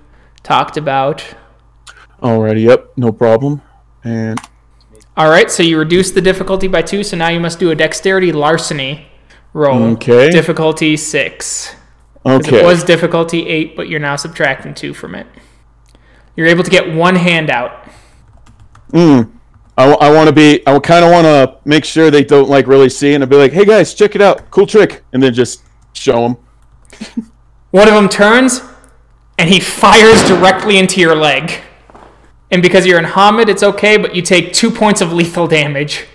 [0.42, 1.26] talked about.
[2.22, 2.64] Alrighty.
[2.64, 2.94] Yep.
[2.96, 3.62] No problem.
[4.06, 4.40] And
[5.18, 7.04] All right, so you reduce the difficulty by two.
[7.04, 9.08] So now you must do a dexterity larceny
[9.52, 9.84] roll.
[9.96, 10.30] Okay.
[10.30, 11.76] Difficulty six.
[12.30, 12.60] Okay.
[12.60, 15.26] It was difficulty eight, but you're now subtracting two from it.
[16.36, 17.88] You're able to get one hand out.
[18.92, 19.32] Mm.
[19.78, 20.62] I, want to be.
[20.68, 23.38] I kind of want to make sure they don't like really see, and I'll be
[23.38, 25.64] like, "Hey guys, check it out, cool trick," and then just
[25.94, 27.32] show them.
[27.72, 28.62] One of them turns,
[29.38, 31.62] and he fires directly into your leg.
[32.52, 36.08] And because you're in Homid, it's okay, but you take two points of lethal damage.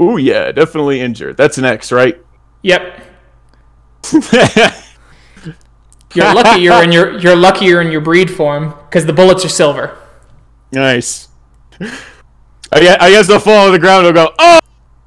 [0.00, 1.36] Ooh yeah, definitely injured.
[1.36, 2.16] That's an X, right?
[2.62, 3.02] Yep.
[6.14, 9.44] You're lucky you're in your you're lucky you're in your breed form because the bullets
[9.44, 9.96] are silver.
[10.72, 11.28] nice.
[12.72, 14.58] I guess, I guess they'll fall on the ground and go, "Oh,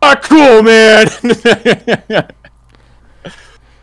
[0.02, 1.08] ah, cool, man."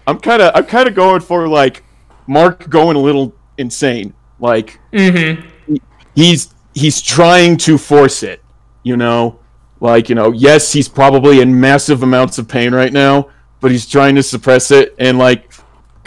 [0.06, 1.84] I'm kind of I'm kind of going for like
[2.26, 4.14] Mark going a little insane.
[4.38, 5.76] Like Mm-hmm.
[6.14, 8.42] he's he's trying to force it,
[8.82, 9.38] you know?
[9.80, 13.28] Like, you know, yes, he's probably in massive amounts of pain right now,
[13.60, 15.49] but he's trying to suppress it and like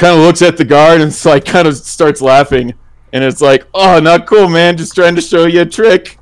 [0.03, 2.73] kind of looks at the guard and it's like kind of starts laughing
[3.13, 4.75] and it's like, "Oh, not cool, man.
[4.75, 6.17] Just trying to show you a trick."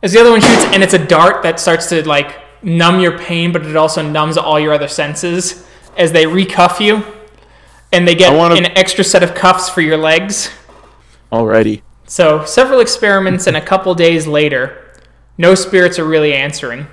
[0.00, 3.18] As the other one shoots, and it's a dart that starts to like numb your
[3.18, 7.02] pain, but it also numbs all your other senses as they recuff you,
[7.92, 10.50] and they get wanna- an extra set of cuffs for your legs.
[11.32, 11.82] Alrighty.
[12.06, 14.76] So several experiments, and a couple days later,
[15.36, 16.86] no spirits are really answering.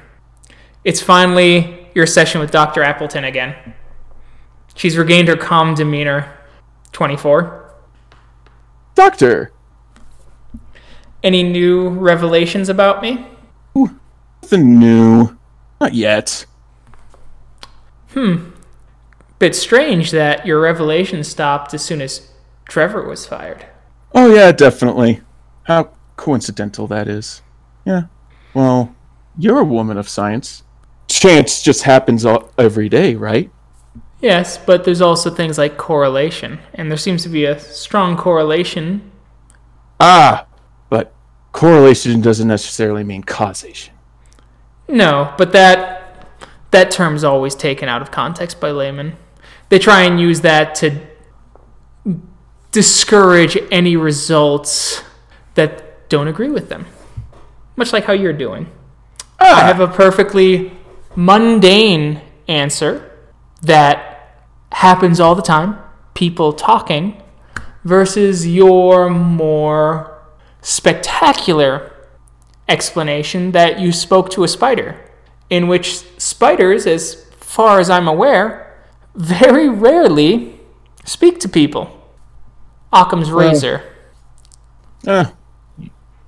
[0.83, 2.81] It's finally your session with Dr.
[2.81, 3.74] Appleton again.
[4.75, 6.31] She's regained her calm demeanor.
[6.91, 7.73] 24.
[8.93, 9.51] Doctor,
[11.23, 13.25] Any new revelations about me?
[14.41, 15.35] nothing new.
[15.81, 16.45] Not yet.
[18.11, 18.51] Hmm.
[19.39, 22.31] Bit strange that your revelation stopped as soon as
[22.69, 23.65] Trevor was fired.
[24.13, 25.21] Oh yeah, definitely.
[25.63, 27.41] How coincidental that is.
[27.85, 28.03] Yeah.
[28.53, 28.95] Well,
[29.37, 30.63] you're a woman of science.
[31.07, 33.51] Chance just happens all, every day, right?
[34.21, 39.11] Yes, but there's also things like correlation, and there seems to be a strong correlation.
[39.99, 40.47] Ah,
[40.89, 41.13] but
[41.51, 43.93] correlation doesn't necessarily mean causation.
[44.87, 46.27] No, but that
[46.71, 49.15] that term's always taken out of context by laymen.
[49.69, 50.99] They try and use that to
[52.71, 55.01] discourage any results
[55.53, 56.85] that don't agree with them.
[57.75, 58.69] Much like how you're doing.
[59.39, 60.71] I have a perfectly
[61.15, 63.14] mundane answer
[63.65, 65.77] that happens all the time
[66.13, 67.21] people talking
[67.83, 70.19] versus your more
[70.61, 71.91] spectacular
[72.67, 74.99] explanation that you spoke to a spider,
[75.49, 78.75] in which spiders, as far as I'm aware,
[79.13, 80.59] very rarely
[81.03, 81.91] speak to people.
[82.91, 83.83] Occam's razor.
[85.05, 85.33] Ah,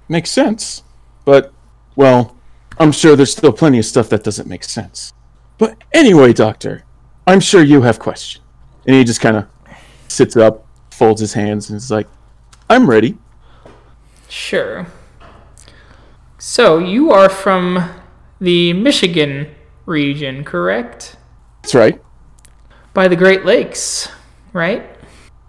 [0.08, 0.84] makes sense.
[1.26, 1.52] But,
[1.96, 2.36] well,
[2.78, 5.14] I'm sure there's still plenty of stuff that doesn't make sense.
[5.58, 6.84] But anyway, Doctor,
[7.28, 8.44] I'm sure you have questions.
[8.86, 9.48] And he just kind of
[10.08, 12.08] sits up, folds his hands and is like,
[12.70, 13.18] I'm ready.
[14.30, 14.88] Sure.
[16.38, 17.92] So, you are from
[18.40, 19.54] the Michigan
[19.86, 21.18] region, correct?
[21.62, 22.02] That's right.
[22.94, 24.10] By the Great Lakes,
[24.54, 24.90] right?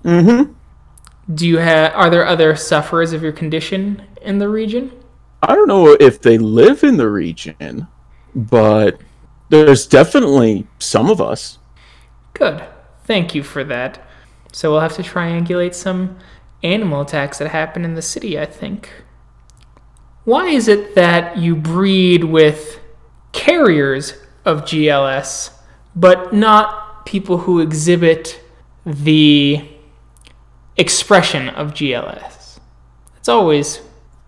[0.03, 0.53] Mm-hmm.
[1.35, 4.91] Do you have are there other sufferers of your condition in the region?
[5.43, 7.87] I don't know if they live in the region,
[8.35, 9.01] but
[9.51, 11.59] there's definitely some of us.
[12.39, 12.65] Good.
[13.05, 14.01] Thank you for that.
[14.53, 16.19] So we'll have to triangulate some
[16.63, 18.91] animal attacks that happen in the city, I think.
[20.25, 22.81] Why is it that you breed with
[23.33, 24.15] carriers
[24.45, 25.51] of GLS,
[25.97, 28.41] but not people who exhibit
[28.85, 29.69] the
[30.77, 32.61] expression of GLS?
[33.17, 33.81] It's always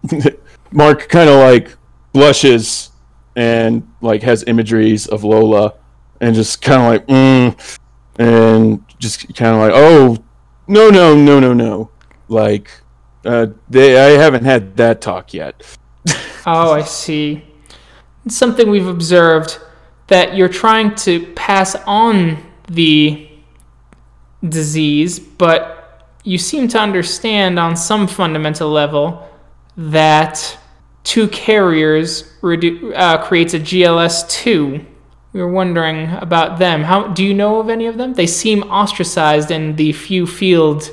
[0.72, 1.76] Mark kind of like
[2.12, 2.90] blushes
[3.36, 5.74] and like has imageries of Lola
[6.20, 7.78] and just kind of like mm,
[8.18, 10.16] and just kind of like oh
[10.68, 11.90] no no no no no
[12.28, 12.70] like
[13.24, 15.76] uh, they I haven't had that talk yet.
[16.46, 17.44] Oh, I see.
[18.24, 19.58] It's something we've observed
[20.06, 23.28] that you're trying to pass on the
[24.48, 29.28] disease, but you seem to understand on some fundamental level
[29.76, 30.58] that
[31.04, 34.86] two carriers redu- uh, creates a GLS2.
[35.32, 36.82] We were wondering about them.
[36.82, 38.14] How do you know of any of them?
[38.14, 40.90] They seem ostracized in the few field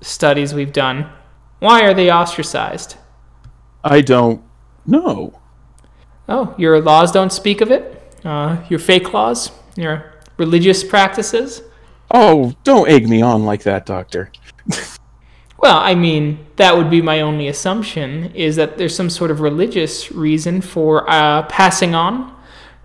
[0.00, 1.10] studies we've done.
[1.58, 2.96] Why are they ostracized?
[3.84, 4.42] I don't
[4.86, 5.40] know.
[6.28, 8.16] Oh, your laws don't speak of it?
[8.24, 9.50] Uh, your fake laws?
[9.76, 11.62] Your religious practices?
[12.10, 14.30] Oh, don't egg me on like that, Doctor.
[15.58, 19.40] Well, I mean, that would be my only assumption is that there's some sort of
[19.40, 22.35] religious reason for uh, passing on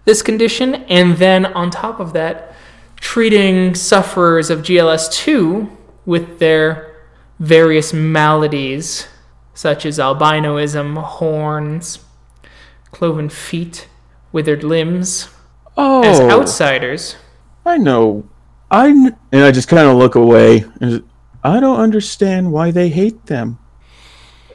[0.05, 2.53] this condition, and then on top of that,
[2.97, 5.69] treating sufferers of GLS2
[6.05, 6.95] with their
[7.39, 9.07] various maladies,
[9.53, 11.99] such as albinoism, horns,
[12.91, 13.87] cloven feet,
[14.31, 15.29] withered limbs,
[15.77, 17.15] Oh, as outsiders.
[17.65, 18.27] I know.
[18.69, 20.65] I and I just kind of look away.
[20.79, 21.03] And
[21.43, 23.57] I don't understand why they hate them.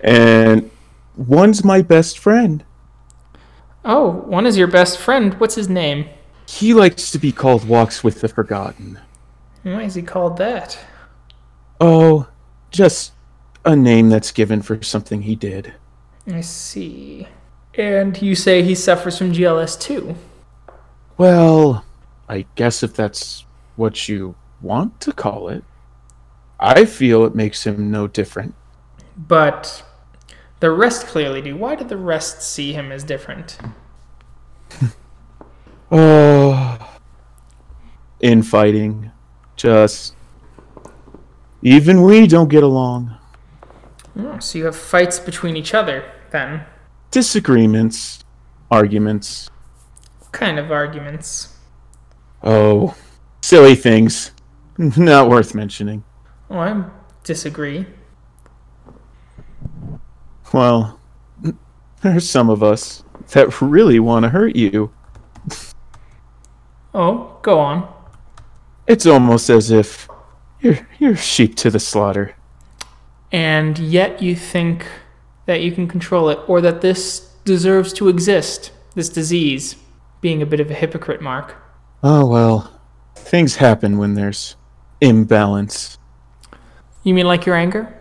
[0.02, 0.70] And
[1.16, 2.64] one's my best friend.
[3.88, 5.34] Oh, one is your best friend.
[5.34, 6.08] What's his name?
[6.48, 8.98] He likes to be called Walks with the Forgotten.
[9.62, 10.76] Why is he called that?
[11.80, 12.28] Oh,
[12.72, 13.12] just
[13.64, 15.72] a name that's given for something he did.
[16.26, 17.28] I see.
[17.74, 20.16] And you say he suffers from GLS too.
[21.16, 21.84] Well,
[22.28, 23.44] I guess if that's
[23.76, 25.62] what you want to call it.
[26.58, 28.56] I feel it makes him no different.
[29.16, 29.84] But
[30.60, 31.56] the rest clearly do.
[31.56, 33.58] Why did the rest see him as different?
[35.90, 36.98] Oh,
[38.20, 39.12] infighting.
[39.54, 40.14] Just.
[41.62, 43.16] Even we don't get along.
[44.18, 46.64] Oh, so you have fights between each other, then.
[47.10, 48.24] Disagreements,
[48.70, 49.48] arguments.
[50.18, 51.56] What kind of arguments?
[52.42, 52.96] Oh,
[53.42, 54.32] silly things.
[54.78, 56.04] Not worth mentioning.
[56.50, 56.84] Oh, I
[57.24, 57.86] disagree.
[60.52, 61.00] Well,
[62.02, 64.92] there's some of us that really want to hurt you.
[66.94, 67.92] Oh, go on.
[68.86, 70.08] It's almost as if
[70.60, 72.36] you're, you're sheep to the slaughter.
[73.32, 74.86] And yet you think
[75.46, 79.76] that you can control it, or that this deserves to exist, this disease,
[80.20, 81.54] being a bit of a hypocrite, Mark.
[82.02, 82.80] Oh well,
[83.14, 84.56] things happen when there's
[85.00, 85.98] imbalance.
[87.02, 87.95] You mean like your anger?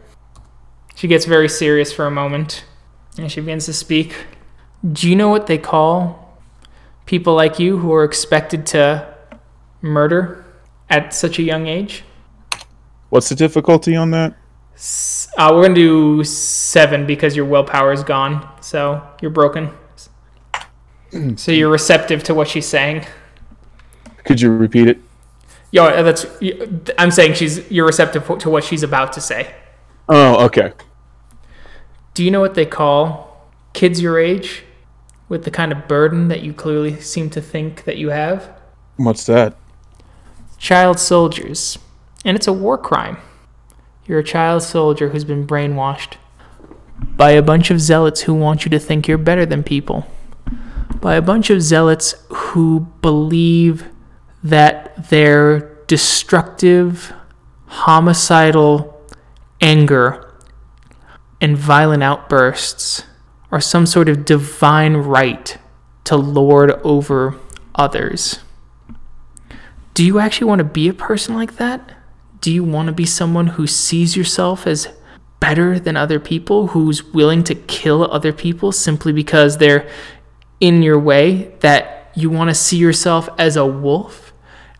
[0.96, 2.66] She gets very serious for a moment
[3.18, 4.16] and she begins to speak.
[4.90, 6.40] Do you know what they call
[7.06, 9.14] people like you who are expected to
[9.82, 10.46] murder
[10.90, 12.04] at such a young age?
[13.10, 14.36] What's the difficulty on that?
[15.38, 18.48] Uh, we're going to do seven because your willpower is gone.
[18.62, 19.72] So you're broken.
[21.38, 23.06] So you're receptive to what she's saying.
[24.26, 25.00] Could you repeat it?
[25.72, 26.26] Yo, that's.
[26.98, 27.72] I'm saying she's.
[27.72, 29.54] You're receptive to what she's about to say.
[30.08, 30.74] Oh, okay.
[32.14, 34.64] Do you know what they call kids your age
[35.28, 38.60] with the kind of burden that you clearly seem to think that you have?
[38.98, 39.58] What's that?
[40.58, 41.78] Child soldiers.
[42.24, 43.18] And it's a war crime.
[44.06, 46.14] You're a child soldier who's been brainwashed
[47.18, 50.08] by a bunch of zealots who want you to think you're better than people.
[51.02, 53.86] By a bunch of zealots who believe
[54.44, 57.14] that their destructive,
[57.66, 58.95] homicidal
[59.66, 60.32] anger
[61.42, 63.04] and violent outbursts
[63.52, 65.58] are some sort of divine right
[66.04, 67.36] to lord over
[67.74, 68.40] others.
[69.96, 71.92] Do you actually want to be a person like that?
[72.42, 74.88] Do you want to be someone who sees yourself as
[75.40, 79.90] better than other people, who's willing to kill other people simply because they're
[80.60, 81.56] in your way?
[81.62, 84.32] That you want to see yourself as a wolf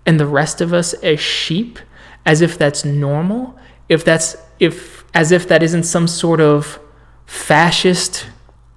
[0.06, 1.80] and the rest of us as sheep,
[2.24, 3.58] as if that's normal?
[3.90, 6.80] If that's if as if that isn't some sort of
[7.26, 8.28] fascist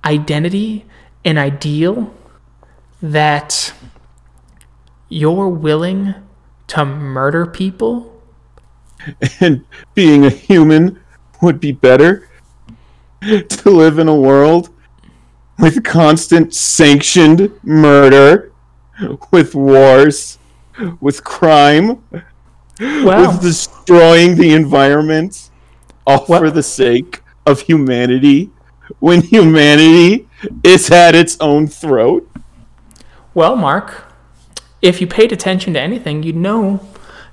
[0.05, 0.85] identity
[1.25, 2.15] an ideal
[3.03, 3.73] that
[5.09, 6.15] you're willing
[6.69, 8.15] to murder people?
[9.41, 9.65] And
[9.95, 11.01] being a human
[11.43, 12.29] would be better?
[13.49, 14.71] To live in a world
[15.59, 18.53] with constant sanctioned murder,
[19.33, 20.39] with wars,
[21.01, 22.03] with crime,
[22.81, 25.51] well with destroying the environment,
[26.09, 28.51] all Well- for the sake of humanity,
[28.99, 30.27] when humanity
[30.65, 32.29] is at its own throat.
[33.35, 34.13] Well, Mark,
[34.81, 36.81] if you paid attention to anything, you'd know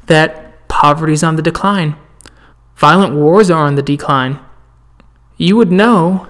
[0.07, 1.95] that poverty's on the decline.
[2.75, 4.39] Violent wars are on the decline.
[5.37, 6.27] You would know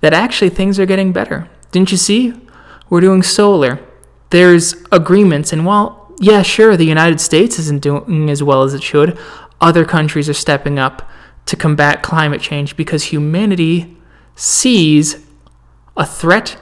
[0.00, 1.48] that actually things are getting better.
[1.72, 2.34] Didn't you see?
[2.88, 3.80] We're doing solar.
[4.30, 8.82] There's agreements, and while, yeah, sure, the United States isn't doing as well as it
[8.82, 9.18] should,
[9.60, 11.09] other countries are stepping up
[11.50, 13.96] to combat climate change because humanity
[14.36, 15.26] sees
[15.96, 16.56] a threat,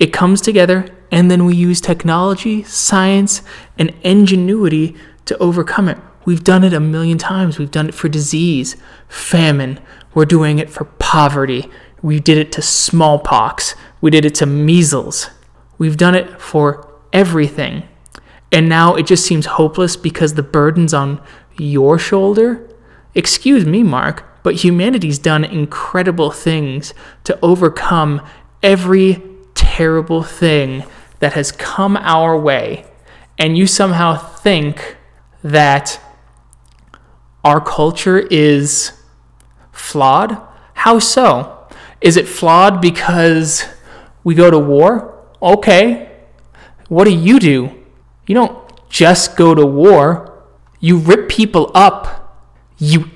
[0.00, 3.42] it comes together, and then we use technology, science,
[3.78, 5.96] and ingenuity to overcome it.
[6.24, 7.58] We've done it a million times.
[7.58, 8.76] We've done it for disease,
[9.08, 9.78] famine.
[10.12, 11.70] We're doing it for poverty.
[12.02, 13.76] We did it to smallpox.
[14.00, 15.30] We did it to measles.
[15.78, 17.84] We've done it for everything.
[18.50, 21.22] And now it just seems hopeless because the burden's on
[21.58, 22.68] your shoulder.
[23.14, 28.20] Excuse me, Mark, but humanity's done incredible things to overcome
[28.62, 29.22] every
[29.54, 30.84] terrible thing
[31.20, 32.84] that has come our way.
[33.38, 34.96] And you somehow think
[35.42, 36.00] that
[37.44, 38.92] our culture is
[39.72, 40.40] flawed?
[40.74, 41.66] How so?
[42.00, 43.64] Is it flawed because
[44.24, 45.24] we go to war?
[45.40, 46.10] Okay.
[46.88, 47.70] What do you do?
[48.26, 48.62] You don't
[48.92, 50.44] just go to war,
[50.78, 52.44] you rip people up,
[52.76, 53.10] you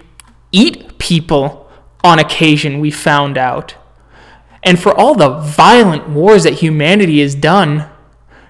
[0.50, 1.70] eat people
[2.02, 3.74] on occasion, we found out.
[4.62, 7.88] And for all the violent wars that humanity has done,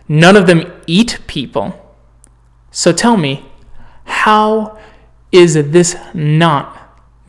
[0.09, 1.95] none of them eat people.
[2.71, 3.45] So tell me,
[4.05, 4.79] how
[5.33, 6.77] is this not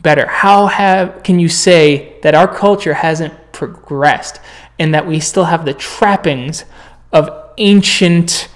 [0.00, 0.26] better?
[0.26, 4.40] How have can you say that our culture hasn't progressed
[4.78, 6.64] and that we still have the trappings
[7.12, 8.48] of ancient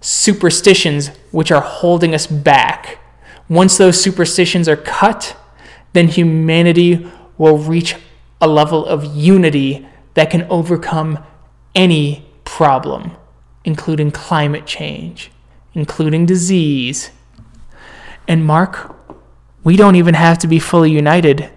[0.00, 2.98] superstitions which are holding us back?
[3.48, 5.36] Once those superstitions are cut,
[5.92, 7.96] then humanity will reach
[8.40, 11.18] a level of unity that can overcome
[11.74, 13.12] any problem,
[13.64, 15.30] including climate change,
[15.74, 17.10] including disease.
[18.26, 18.94] And Mark,
[19.62, 21.50] we don't even have to be fully united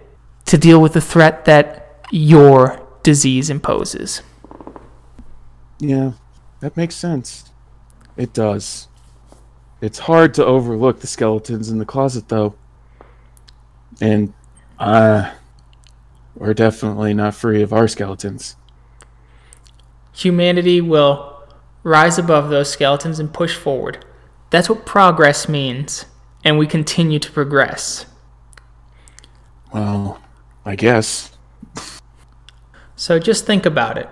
[0.46, 4.22] to deal with the threat that your disease imposes.
[5.80, 6.14] Yeah,
[6.60, 7.52] that makes sense.
[8.16, 8.88] It does.
[9.82, 12.56] It's hard to overlook the skeletons in the closet, though.
[14.02, 14.34] And,
[14.80, 15.32] uh,
[16.36, 18.56] we're definitely not free of our skeletons.
[20.14, 21.44] Humanity will
[21.84, 24.04] rise above those skeletons and push forward.
[24.50, 26.06] That's what progress means,
[26.44, 28.06] and we continue to progress.
[29.74, 30.22] Well,
[30.66, 31.32] I guess.
[32.96, 34.10] So just think about it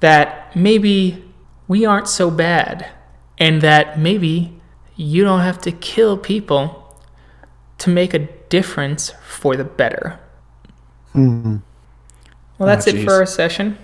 [0.00, 1.24] that maybe
[1.66, 2.90] we aren't so bad,
[3.38, 4.60] and that maybe
[4.96, 6.83] you don't have to kill people
[7.84, 10.18] to make a difference for the better.
[11.12, 11.58] Hmm.
[12.58, 13.78] Well, that's Oh, it for our session.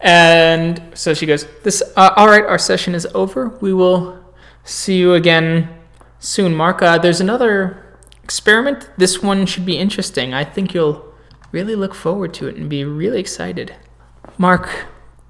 [0.00, 2.44] And so she goes, "This, uh, all right.
[2.44, 3.48] Our session is over.
[3.60, 4.18] We will
[4.64, 5.68] see you again
[6.20, 6.82] soon, Mark.
[6.82, 8.90] Uh, there's another experiment.
[8.96, 10.34] This one should be interesting.
[10.34, 11.04] I think you'll
[11.52, 13.74] really look forward to it and be really excited."
[14.36, 14.86] Mark,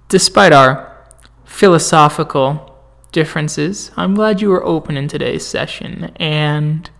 [0.09, 0.93] despite our
[1.45, 2.75] philosophical
[3.12, 6.91] differences, I'm glad you were open in today's session, and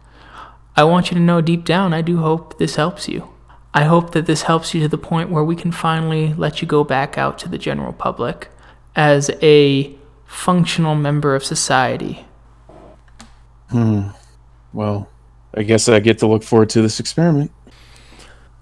[0.79, 3.29] I want you to know deep down, I do hope this helps you.
[3.75, 6.69] I hope that this helps you to the point where we can finally let you
[6.69, 8.49] go back out to the general public
[8.95, 9.93] as a
[10.25, 12.27] functional member of society.
[13.71, 14.11] Hmm.
[14.73, 15.11] Well,
[15.53, 17.51] I guess I get to look forward to this experiment.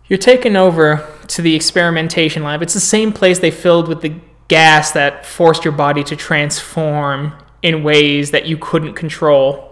[0.06, 2.62] You're taken over to the experimentation lab.
[2.62, 4.14] It's the same place they filled with the
[4.48, 9.65] gas that forced your body to transform in ways that you couldn't control.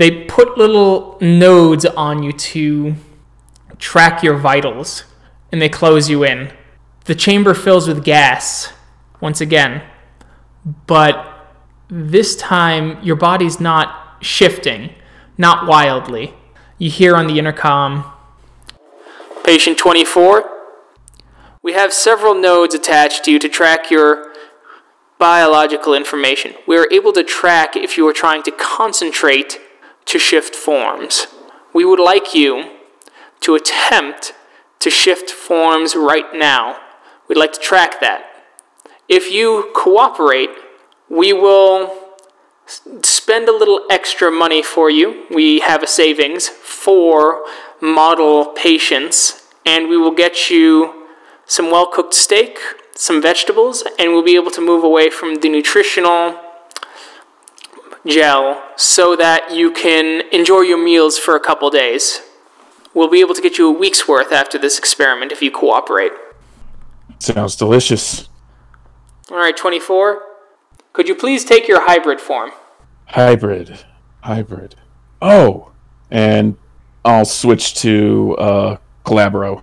[0.00, 2.94] They put little nodes on you to
[3.78, 5.04] track your vitals
[5.52, 6.54] and they close you in.
[7.04, 8.72] The chamber fills with gas
[9.20, 9.82] once again,
[10.86, 11.52] but
[11.88, 14.94] this time your body's not shifting,
[15.36, 16.32] not wildly.
[16.78, 18.10] You hear on the intercom
[19.44, 20.50] Patient 24,
[21.62, 24.32] we have several nodes attached to you to track your
[25.18, 26.54] biological information.
[26.66, 29.58] We are able to track if you are trying to concentrate
[30.10, 31.28] to shift forms.
[31.72, 32.78] We would like you
[33.42, 34.34] to attempt
[34.80, 36.80] to shift forms right now.
[37.28, 38.24] We'd like to track that.
[39.08, 40.50] If you cooperate,
[41.08, 41.96] we will
[43.02, 45.26] spend a little extra money for you.
[45.30, 47.44] We have a savings for
[47.80, 51.06] model patients, and we will get you
[51.46, 52.58] some well cooked steak,
[52.96, 56.49] some vegetables, and we'll be able to move away from the nutritional
[58.06, 62.20] gel so that you can enjoy your meals for a couple days.
[62.94, 66.12] We'll be able to get you a week's worth after this experiment if you cooperate.
[67.18, 68.28] Sounds delicious.
[69.30, 70.22] All right, 24.
[70.92, 72.50] Could you please take your hybrid form?
[73.06, 73.84] Hybrid.
[74.22, 74.74] Hybrid.
[75.22, 75.70] Oh!
[76.10, 76.56] And
[77.04, 79.62] I'll switch to uh, Glabro.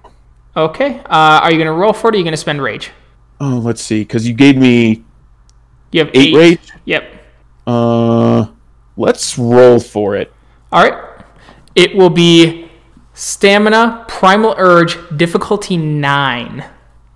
[0.56, 1.00] Okay.
[1.00, 2.92] Uh, are you going to roll for it or are you going to spend rage?
[3.40, 5.04] Oh, let's see, because you gave me
[5.92, 6.72] You have eight rage.
[6.86, 7.17] Yep.
[7.68, 8.48] Uh,
[8.96, 10.34] let's roll for it.
[10.72, 11.24] All right.
[11.76, 12.72] It will be
[13.14, 16.66] stamina, primal urge, difficulty 9.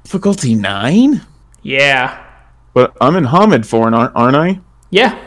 [0.04, 1.22] Difficulty nine?
[1.62, 2.22] Yeah.
[2.74, 4.60] But I'm in Homid for it, aren't, I?
[4.90, 5.18] Yeah.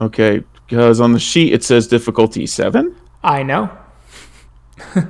[0.00, 2.94] Okay, because on the sheet it says difficulty seven.
[3.22, 3.70] I know.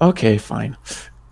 [0.00, 0.76] Okay, fine.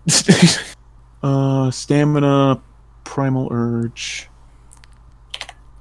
[1.22, 2.62] uh, stamina,
[3.04, 4.28] primal urge,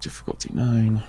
[0.02, 1.04] difficulty nine.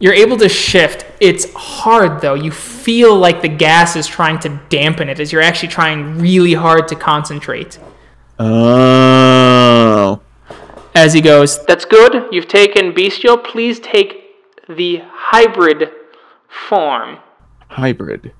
[0.00, 1.04] You're able to shift.
[1.20, 2.34] It's hard though.
[2.34, 6.54] You feel like the gas is trying to dampen it as you're actually trying really
[6.54, 7.78] hard to concentrate.
[8.38, 10.20] Oh,
[10.94, 12.26] As he goes, That's good.
[12.32, 13.36] You've taken bestial.
[13.38, 14.24] Please take
[14.68, 15.90] the hybrid
[16.68, 17.18] form.
[17.68, 18.32] hybrid.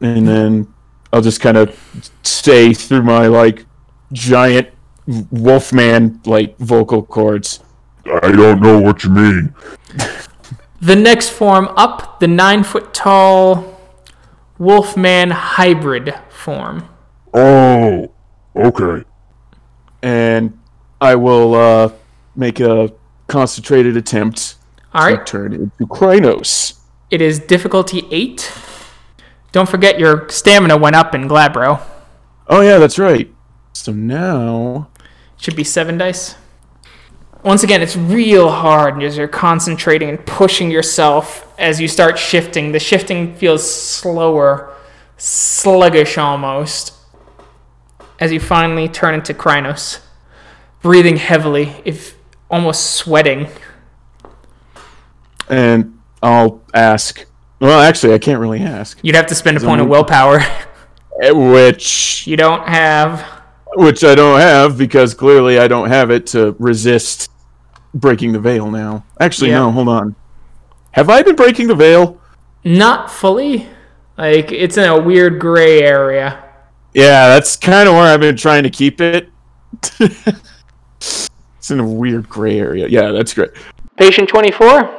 [0.00, 0.72] And then
[1.12, 1.76] I'll just kind of
[2.22, 3.66] stay through my like
[4.12, 4.68] giant
[5.30, 7.60] wolfman like vocal cords.
[8.06, 9.54] I don't know what you mean.
[10.80, 13.78] The next form up, the nine foot tall
[14.58, 16.88] Wolfman hybrid form.
[17.34, 18.10] Oh,
[18.56, 19.04] okay.
[20.02, 20.58] and
[21.00, 21.92] I will uh,
[22.34, 22.92] make a
[23.28, 24.56] concentrated attempt
[24.92, 26.80] All to turn into Crinos.
[27.10, 28.50] It is difficulty eight.
[29.52, 31.80] Don't forget your stamina went up in Glabro.
[32.48, 33.32] Oh yeah, that's right.
[33.74, 34.88] So now,
[35.36, 36.36] Should be seven dice.
[37.42, 42.72] Once again, it's real hard as you're concentrating and pushing yourself as you start shifting.
[42.72, 44.74] The shifting feels slower,
[45.16, 46.92] sluggish almost,
[48.18, 50.00] as you finally turn into Crinos,
[50.82, 52.14] breathing heavily, if
[52.50, 53.48] almost sweating.
[55.48, 57.24] and I'll ask.
[57.58, 58.98] Well, actually, I can't really ask.
[59.02, 60.40] You'd have to spend a point of willpower.
[61.22, 63.39] Eh, Which, you don't have.
[63.76, 67.30] Which I don't have because clearly I don't have it to resist
[67.94, 68.70] breaking the veil.
[68.70, 69.60] Now, actually, Yeah.
[69.60, 69.72] no.
[69.72, 70.14] Hold on.
[70.92, 72.18] Have I been breaking the veil?
[72.64, 73.68] Not fully.
[74.18, 76.42] Like, it's in a weird gray area.
[76.92, 79.28] Yeah, that's kind of where I've been trying to keep it.
[80.00, 82.88] it's in a weird gray area.
[82.88, 83.50] Yeah, that's great.
[83.96, 84.90] Patient 24,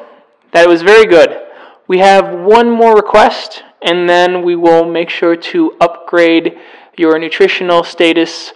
[0.53, 1.37] that was very good.
[1.87, 6.57] We have one more request, and then we will make sure to upgrade
[6.97, 8.53] your nutritional status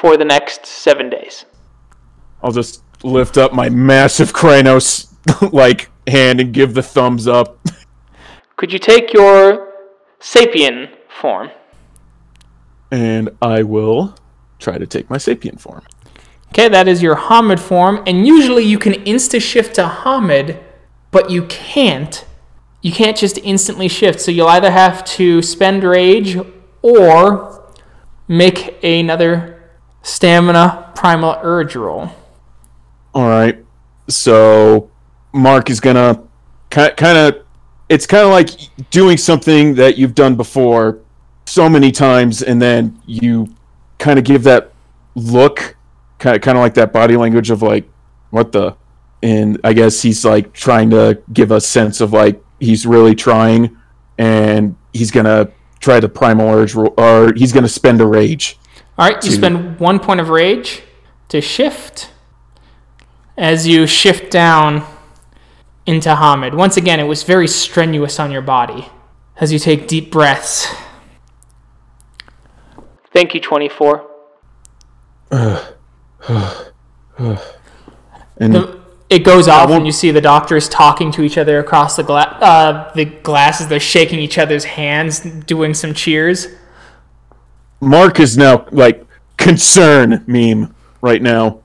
[0.00, 1.44] for the next seven days.
[2.42, 5.14] I'll just lift up my massive Crinos
[5.52, 7.58] like hand and give the thumbs up.
[8.56, 9.72] Could you take your
[10.20, 11.50] sapien form?
[12.90, 14.14] And I will
[14.58, 15.82] try to take my sapien form.
[16.48, 20.62] Okay, that is your Homid form, and usually you can insta shift to Homid,
[21.10, 22.24] but you can't.
[22.80, 26.36] You can't just instantly shift, so you'll either have to spend rage
[26.82, 27.72] or
[28.28, 29.53] make another
[30.04, 32.10] stamina primal urge roll.
[33.12, 33.58] All right.
[34.08, 34.90] So
[35.32, 36.22] Mark is gonna
[36.70, 37.40] kind of.
[37.88, 38.48] It's kind of like
[38.90, 41.00] doing something that you've done before
[41.44, 43.54] so many times, and then you
[43.98, 44.72] kind of give that
[45.14, 45.76] look,
[46.18, 47.86] kind of like that body language of like,
[48.30, 48.74] what the,
[49.22, 53.76] and I guess he's like trying to give a sense of like he's really trying,
[54.16, 58.58] and he's gonna try to primal urge, or he's gonna spend a rage.
[58.98, 59.36] All right, you Two.
[59.36, 60.82] spend one point of rage
[61.28, 62.10] to shift
[63.36, 64.84] as you shift down
[65.86, 66.54] into Homid.
[66.54, 68.88] Once again, it was very strenuous on your body
[69.40, 70.68] as you take deep breaths.
[73.12, 74.10] Thank you, 24.
[78.36, 78.80] And The,
[79.10, 82.02] it goes off won't- and you see the doctors talking to each other across the
[82.02, 83.68] gla- uh, the glasses.
[83.68, 86.48] They're shaking each other's hands, doing some cheers.
[87.84, 89.04] Mark is now like
[89.36, 91.60] concern meme right now.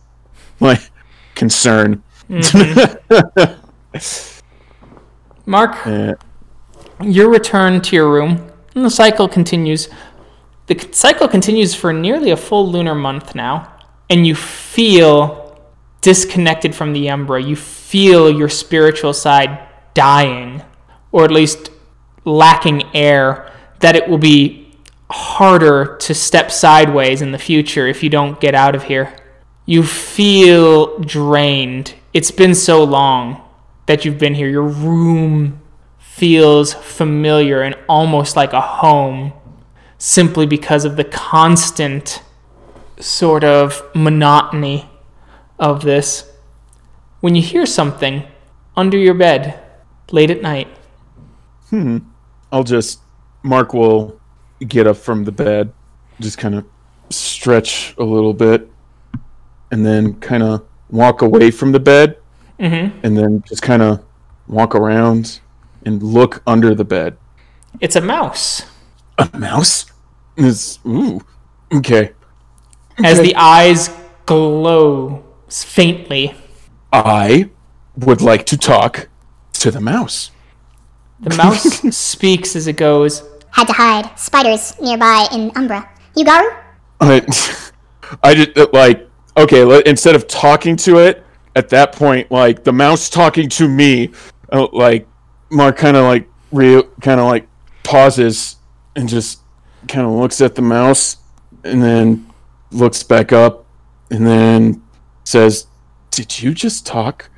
[0.60, 0.90] like
[1.34, 2.02] concern.
[5.46, 6.14] Mark, Eh,
[7.02, 9.88] your return to your room, and the cycle continues.
[10.66, 13.72] The cycle continues for nearly a full lunar month now,
[14.08, 15.60] and you feel
[16.00, 17.42] disconnected from the Umbra.
[17.42, 19.58] You feel your spiritual side
[19.94, 20.62] dying,
[21.10, 21.70] or at least
[22.24, 23.50] lacking air,
[23.80, 24.61] that it will be
[25.12, 29.16] harder to step sideways in the future if you don't get out of here.
[29.66, 31.94] You feel drained.
[32.12, 33.42] It's been so long
[33.86, 34.48] that you've been here.
[34.48, 35.60] Your room
[35.98, 39.32] feels familiar and almost like a home
[39.98, 42.22] simply because of the constant
[42.98, 44.88] sort of monotony
[45.58, 46.30] of this.
[47.20, 48.24] When you hear something
[48.76, 49.60] under your bed
[50.10, 50.68] late at night,
[51.70, 51.98] Hmm.
[52.52, 53.00] I'll just
[53.42, 54.20] Mark will
[54.68, 55.72] get up from the bed,
[56.20, 56.64] just kind of
[57.10, 58.68] stretch a little bit,
[59.70, 62.16] and then kind of walk away from the bed,
[62.60, 62.92] Mhm.
[63.02, 64.00] and then just kind of
[64.46, 65.40] walk around
[65.84, 67.16] and look under the bed.
[67.80, 68.62] it's a mouse.
[69.18, 69.86] A mouse?
[70.36, 71.22] It's ooh.
[71.72, 72.12] Okay.
[73.02, 73.88] As the eyes
[74.26, 76.34] glow faintly,
[76.92, 77.48] I
[77.96, 79.08] would like to talk
[79.54, 80.30] to the mouse.
[81.20, 83.22] the mouse speaks as it goes.
[83.52, 84.18] Had to hide.
[84.18, 85.88] Spiders nearby in Umbra.
[86.16, 86.56] Yugaru?
[87.00, 87.70] I,
[88.22, 89.64] I just uh, like okay.
[89.64, 91.24] Let, instead of talking to it
[91.54, 94.10] at that point, like the mouse talking to me,
[94.50, 95.06] uh, like
[95.50, 97.46] Mark kind of like re kind of like
[97.82, 98.56] pauses
[98.96, 99.40] and just
[99.88, 101.18] kind of looks at the mouse
[101.64, 102.26] and then
[102.70, 103.66] looks back up
[104.10, 104.82] and then
[105.24, 105.66] says,
[106.10, 107.28] "Did you just talk?"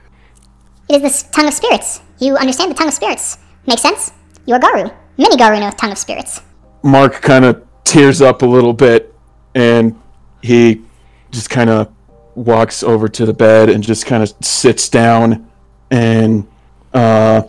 [0.89, 2.01] It is the tongue of spirits.
[2.19, 3.39] You understand the tongue of spirits.
[3.67, 4.13] Makes sense?
[4.47, 4.91] You're Garou.
[5.17, 6.41] Many Garou know tongue of spirits.
[6.83, 9.15] Mark kind of tears up a little bit
[9.55, 9.99] and
[10.43, 10.83] he
[11.31, 11.93] just kind of
[12.35, 15.49] walks over to the bed and just kind of sits down
[15.91, 16.47] and
[16.93, 17.43] uh,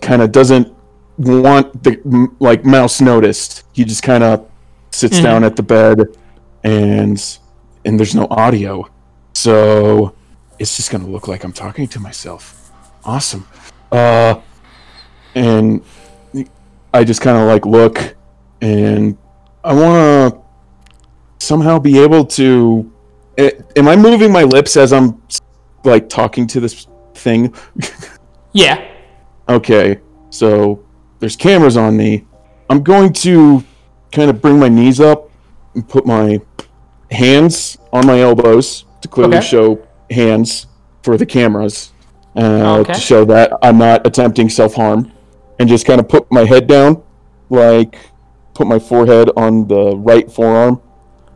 [0.00, 0.74] kind of doesn't
[1.18, 3.64] want the like mouse noticed.
[3.72, 4.48] He just kind of
[4.90, 6.16] sits down at the bed
[6.64, 7.38] and
[7.84, 8.88] and there's no audio.
[9.34, 10.14] So
[10.58, 12.72] it's just going to look like I'm talking to myself.
[13.04, 13.46] Awesome.
[13.92, 14.40] Uh
[15.34, 15.82] and
[16.92, 18.16] I just kind of like look
[18.60, 19.16] and
[19.64, 22.90] I want to somehow be able to.
[23.76, 25.22] Am I moving my lips as I'm
[25.84, 27.54] like talking to this thing?
[28.52, 28.84] Yeah.
[29.48, 30.84] okay, so
[31.20, 32.26] there's cameras on me.
[32.68, 33.62] I'm going to
[34.10, 35.30] kind of bring my knees up
[35.76, 36.40] and put my
[37.12, 39.46] hands on my elbows to clearly Okay.
[39.46, 40.66] show hands
[41.04, 41.92] for the cameras
[42.34, 42.92] uh, Okay.
[42.94, 45.12] to show that I'm not attempting self harm,
[45.60, 47.02] and just kind of put my head down,
[47.50, 47.98] like
[48.54, 50.80] put my forehead on the right forearm,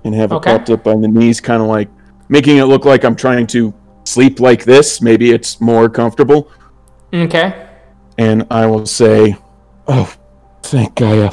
[0.02, 0.50] and have it Okay.
[0.50, 1.88] propped up on the knees, kind of like
[2.28, 3.72] making it look like I'm trying to
[4.04, 5.02] sleep like this.
[5.02, 6.50] Maybe it's more comfortable
[7.12, 7.54] Okay.
[8.18, 9.36] and I will say,
[9.86, 10.10] "Oh,
[10.62, 11.30] thank Gaia.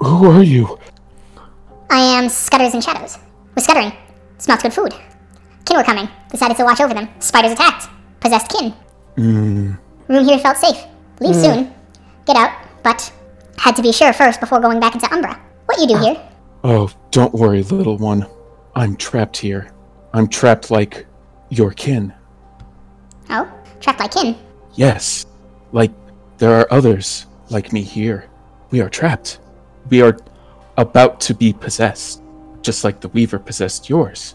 [0.00, 0.78] Who are you?"
[1.90, 3.18] I am Scutters and Shadows.
[3.54, 3.92] We're scuttering.
[4.38, 4.94] Smells good food.
[5.66, 6.08] Kin were coming.
[6.30, 7.08] Decided to watch over them.
[7.20, 7.88] Spiders attacked.
[8.20, 8.72] Possessed kin.
[9.16, 9.78] Mm.
[10.08, 10.82] Room here felt safe.
[11.20, 11.42] Leave mm.
[11.44, 11.73] soon.
[12.26, 12.52] Get out,
[12.82, 13.12] but
[13.58, 15.40] had to be sure first before going back into Umbra.
[15.66, 16.16] What you do here?
[16.62, 18.26] Oh, don't worry, little one.
[18.74, 19.70] I'm trapped here.
[20.12, 21.06] I'm trapped like
[21.50, 22.12] your kin.
[23.30, 23.50] Oh,
[23.80, 24.36] trapped like kin.
[24.74, 25.26] Yes,
[25.72, 25.92] like
[26.38, 28.28] there are others like me here.
[28.70, 29.38] We are trapped.
[29.90, 30.16] We are
[30.76, 32.22] about to be possessed,
[32.62, 34.34] just like the Weaver possessed yours.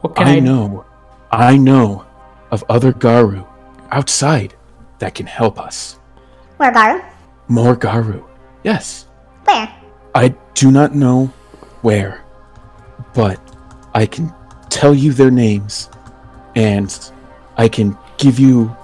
[0.00, 0.84] What can I, I know,
[1.30, 2.06] I know
[2.50, 3.46] of other Garou
[3.90, 4.54] outside
[4.98, 5.98] that can help us.
[6.62, 7.02] Where Garou?
[7.48, 8.24] More Garou.
[8.62, 9.08] Yes.
[9.46, 9.68] Where?
[10.14, 11.26] I do not know
[11.80, 12.22] where,
[13.14, 13.40] but
[13.94, 14.32] I can
[14.70, 15.90] tell you their names,
[16.54, 16.96] and
[17.56, 18.76] I can give you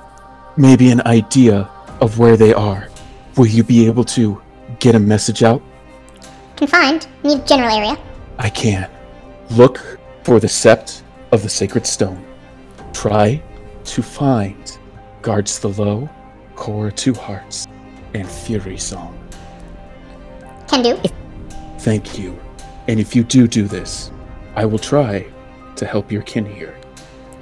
[0.56, 1.70] maybe an idea
[2.00, 2.88] of where they are.
[3.36, 4.42] Will you be able to
[4.80, 5.62] get a message out?
[6.56, 7.06] Confined.
[7.22, 7.96] Need general area.
[8.40, 8.90] I can.
[9.50, 12.24] Look for the sept of the sacred stone.
[12.92, 13.40] Try
[13.84, 14.78] to find
[15.22, 16.10] guards the low,
[16.56, 17.67] core two hearts,
[18.18, 19.16] and Fury song.
[20.66, 21.00] Can do.
[21.78, 22.38] Thank you.
[22.88, 24.10] And if you do do this,
[24.56, 25.26] I will try
[25.76, 26.76] to help your kin here.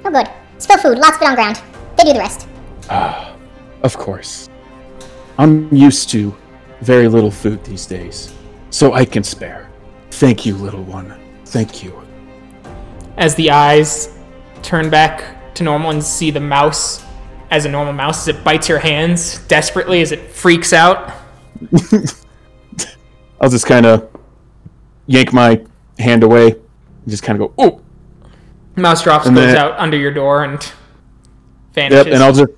[0.05, 0.29] Oh, good.
[0.59, 0.97] Spill food.
[0.99, 1.61] Lots of it on ground.
[1.97, 2.47] They do the rest.
[2.89, 3.35] Ah,
[3.83, 4.49] of course.
[5.37, 6.35] I'm used to
[6.81, 8.33] very little food these days,
[8.69, 9.69] so I can spare.
[10.11, 11.13] Thank you, little one.
[11.45, 11.93] Thank you.
[13.17, 14.15] as the eyes
[14.61, 17.03] turn back to normal and see the mouse
[17.49, 21.13] as a normal mouse as it bites your hands desperately as it freaks out.
[23.41, 24.09] I'll just kind of
[25.05, 25.61] yank my
[25.99, 27.81] hand away and just kind of go, oh,
[28.75, 30.61] Mouse drops, And goes then- out under your door, and
[31.73, 32.05] vanishes.
[32.05, 32.13] yep.
[32.13, 32.51] And I'll just,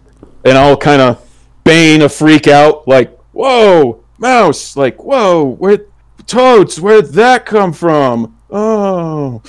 [0.43, 1.25] and I'll kind of
[1.63, 5.85] bane a freak out, like, whoa, mouse, like, whoa, where,
[6.27, 8.35] toads, where'd that come from?
[8.49, 9.41] Oh.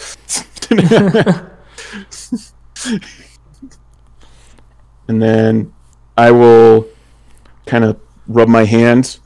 [5.11, 5.73] and then
[6.17, 6.87] I will
[7.67, 7.99] kind of
[8.29, 9.19] rub my hands,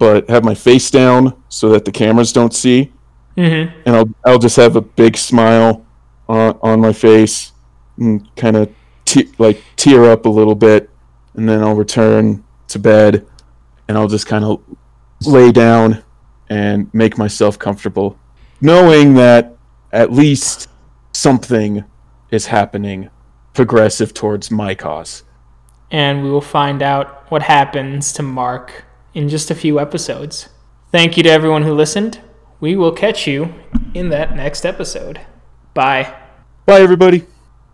[0.00, 2.90] but have my face down so that the cameras don't see.
[3.36, 3.70] Mhm.
[3.86, 5.84] And I'll I'll just have a big smile
[6.28, 7.52] on on my face
[7.96, 8.68] and kind of
[9.04, 10.90] te- like tear up a little bit,
[11.36, 13.24] and then I'll return to bed,
[13.86, 14.60] and I'll just kind of
[15.26, 16.02] lay down
[16.48, 18.16] and make myself comfortable,
[18.60, 19.54] knowing that
[19.92, 20.68] at least
[21.12, 21.84] something
[22.32, 23.10] is happening
[23.60, 25.22] progressive towards my cause.
[25.90, 30.48] and we will find out what happens to Mark in just a few episodes.
[30.90, 32.20] Thank you to everyone who listened.
[32.58, 33.52] We will catch you
[33.92, 35.20] in that next episode.
[35.74, 36.14] Bye.
[36.64, 37.26] Bye, everybody.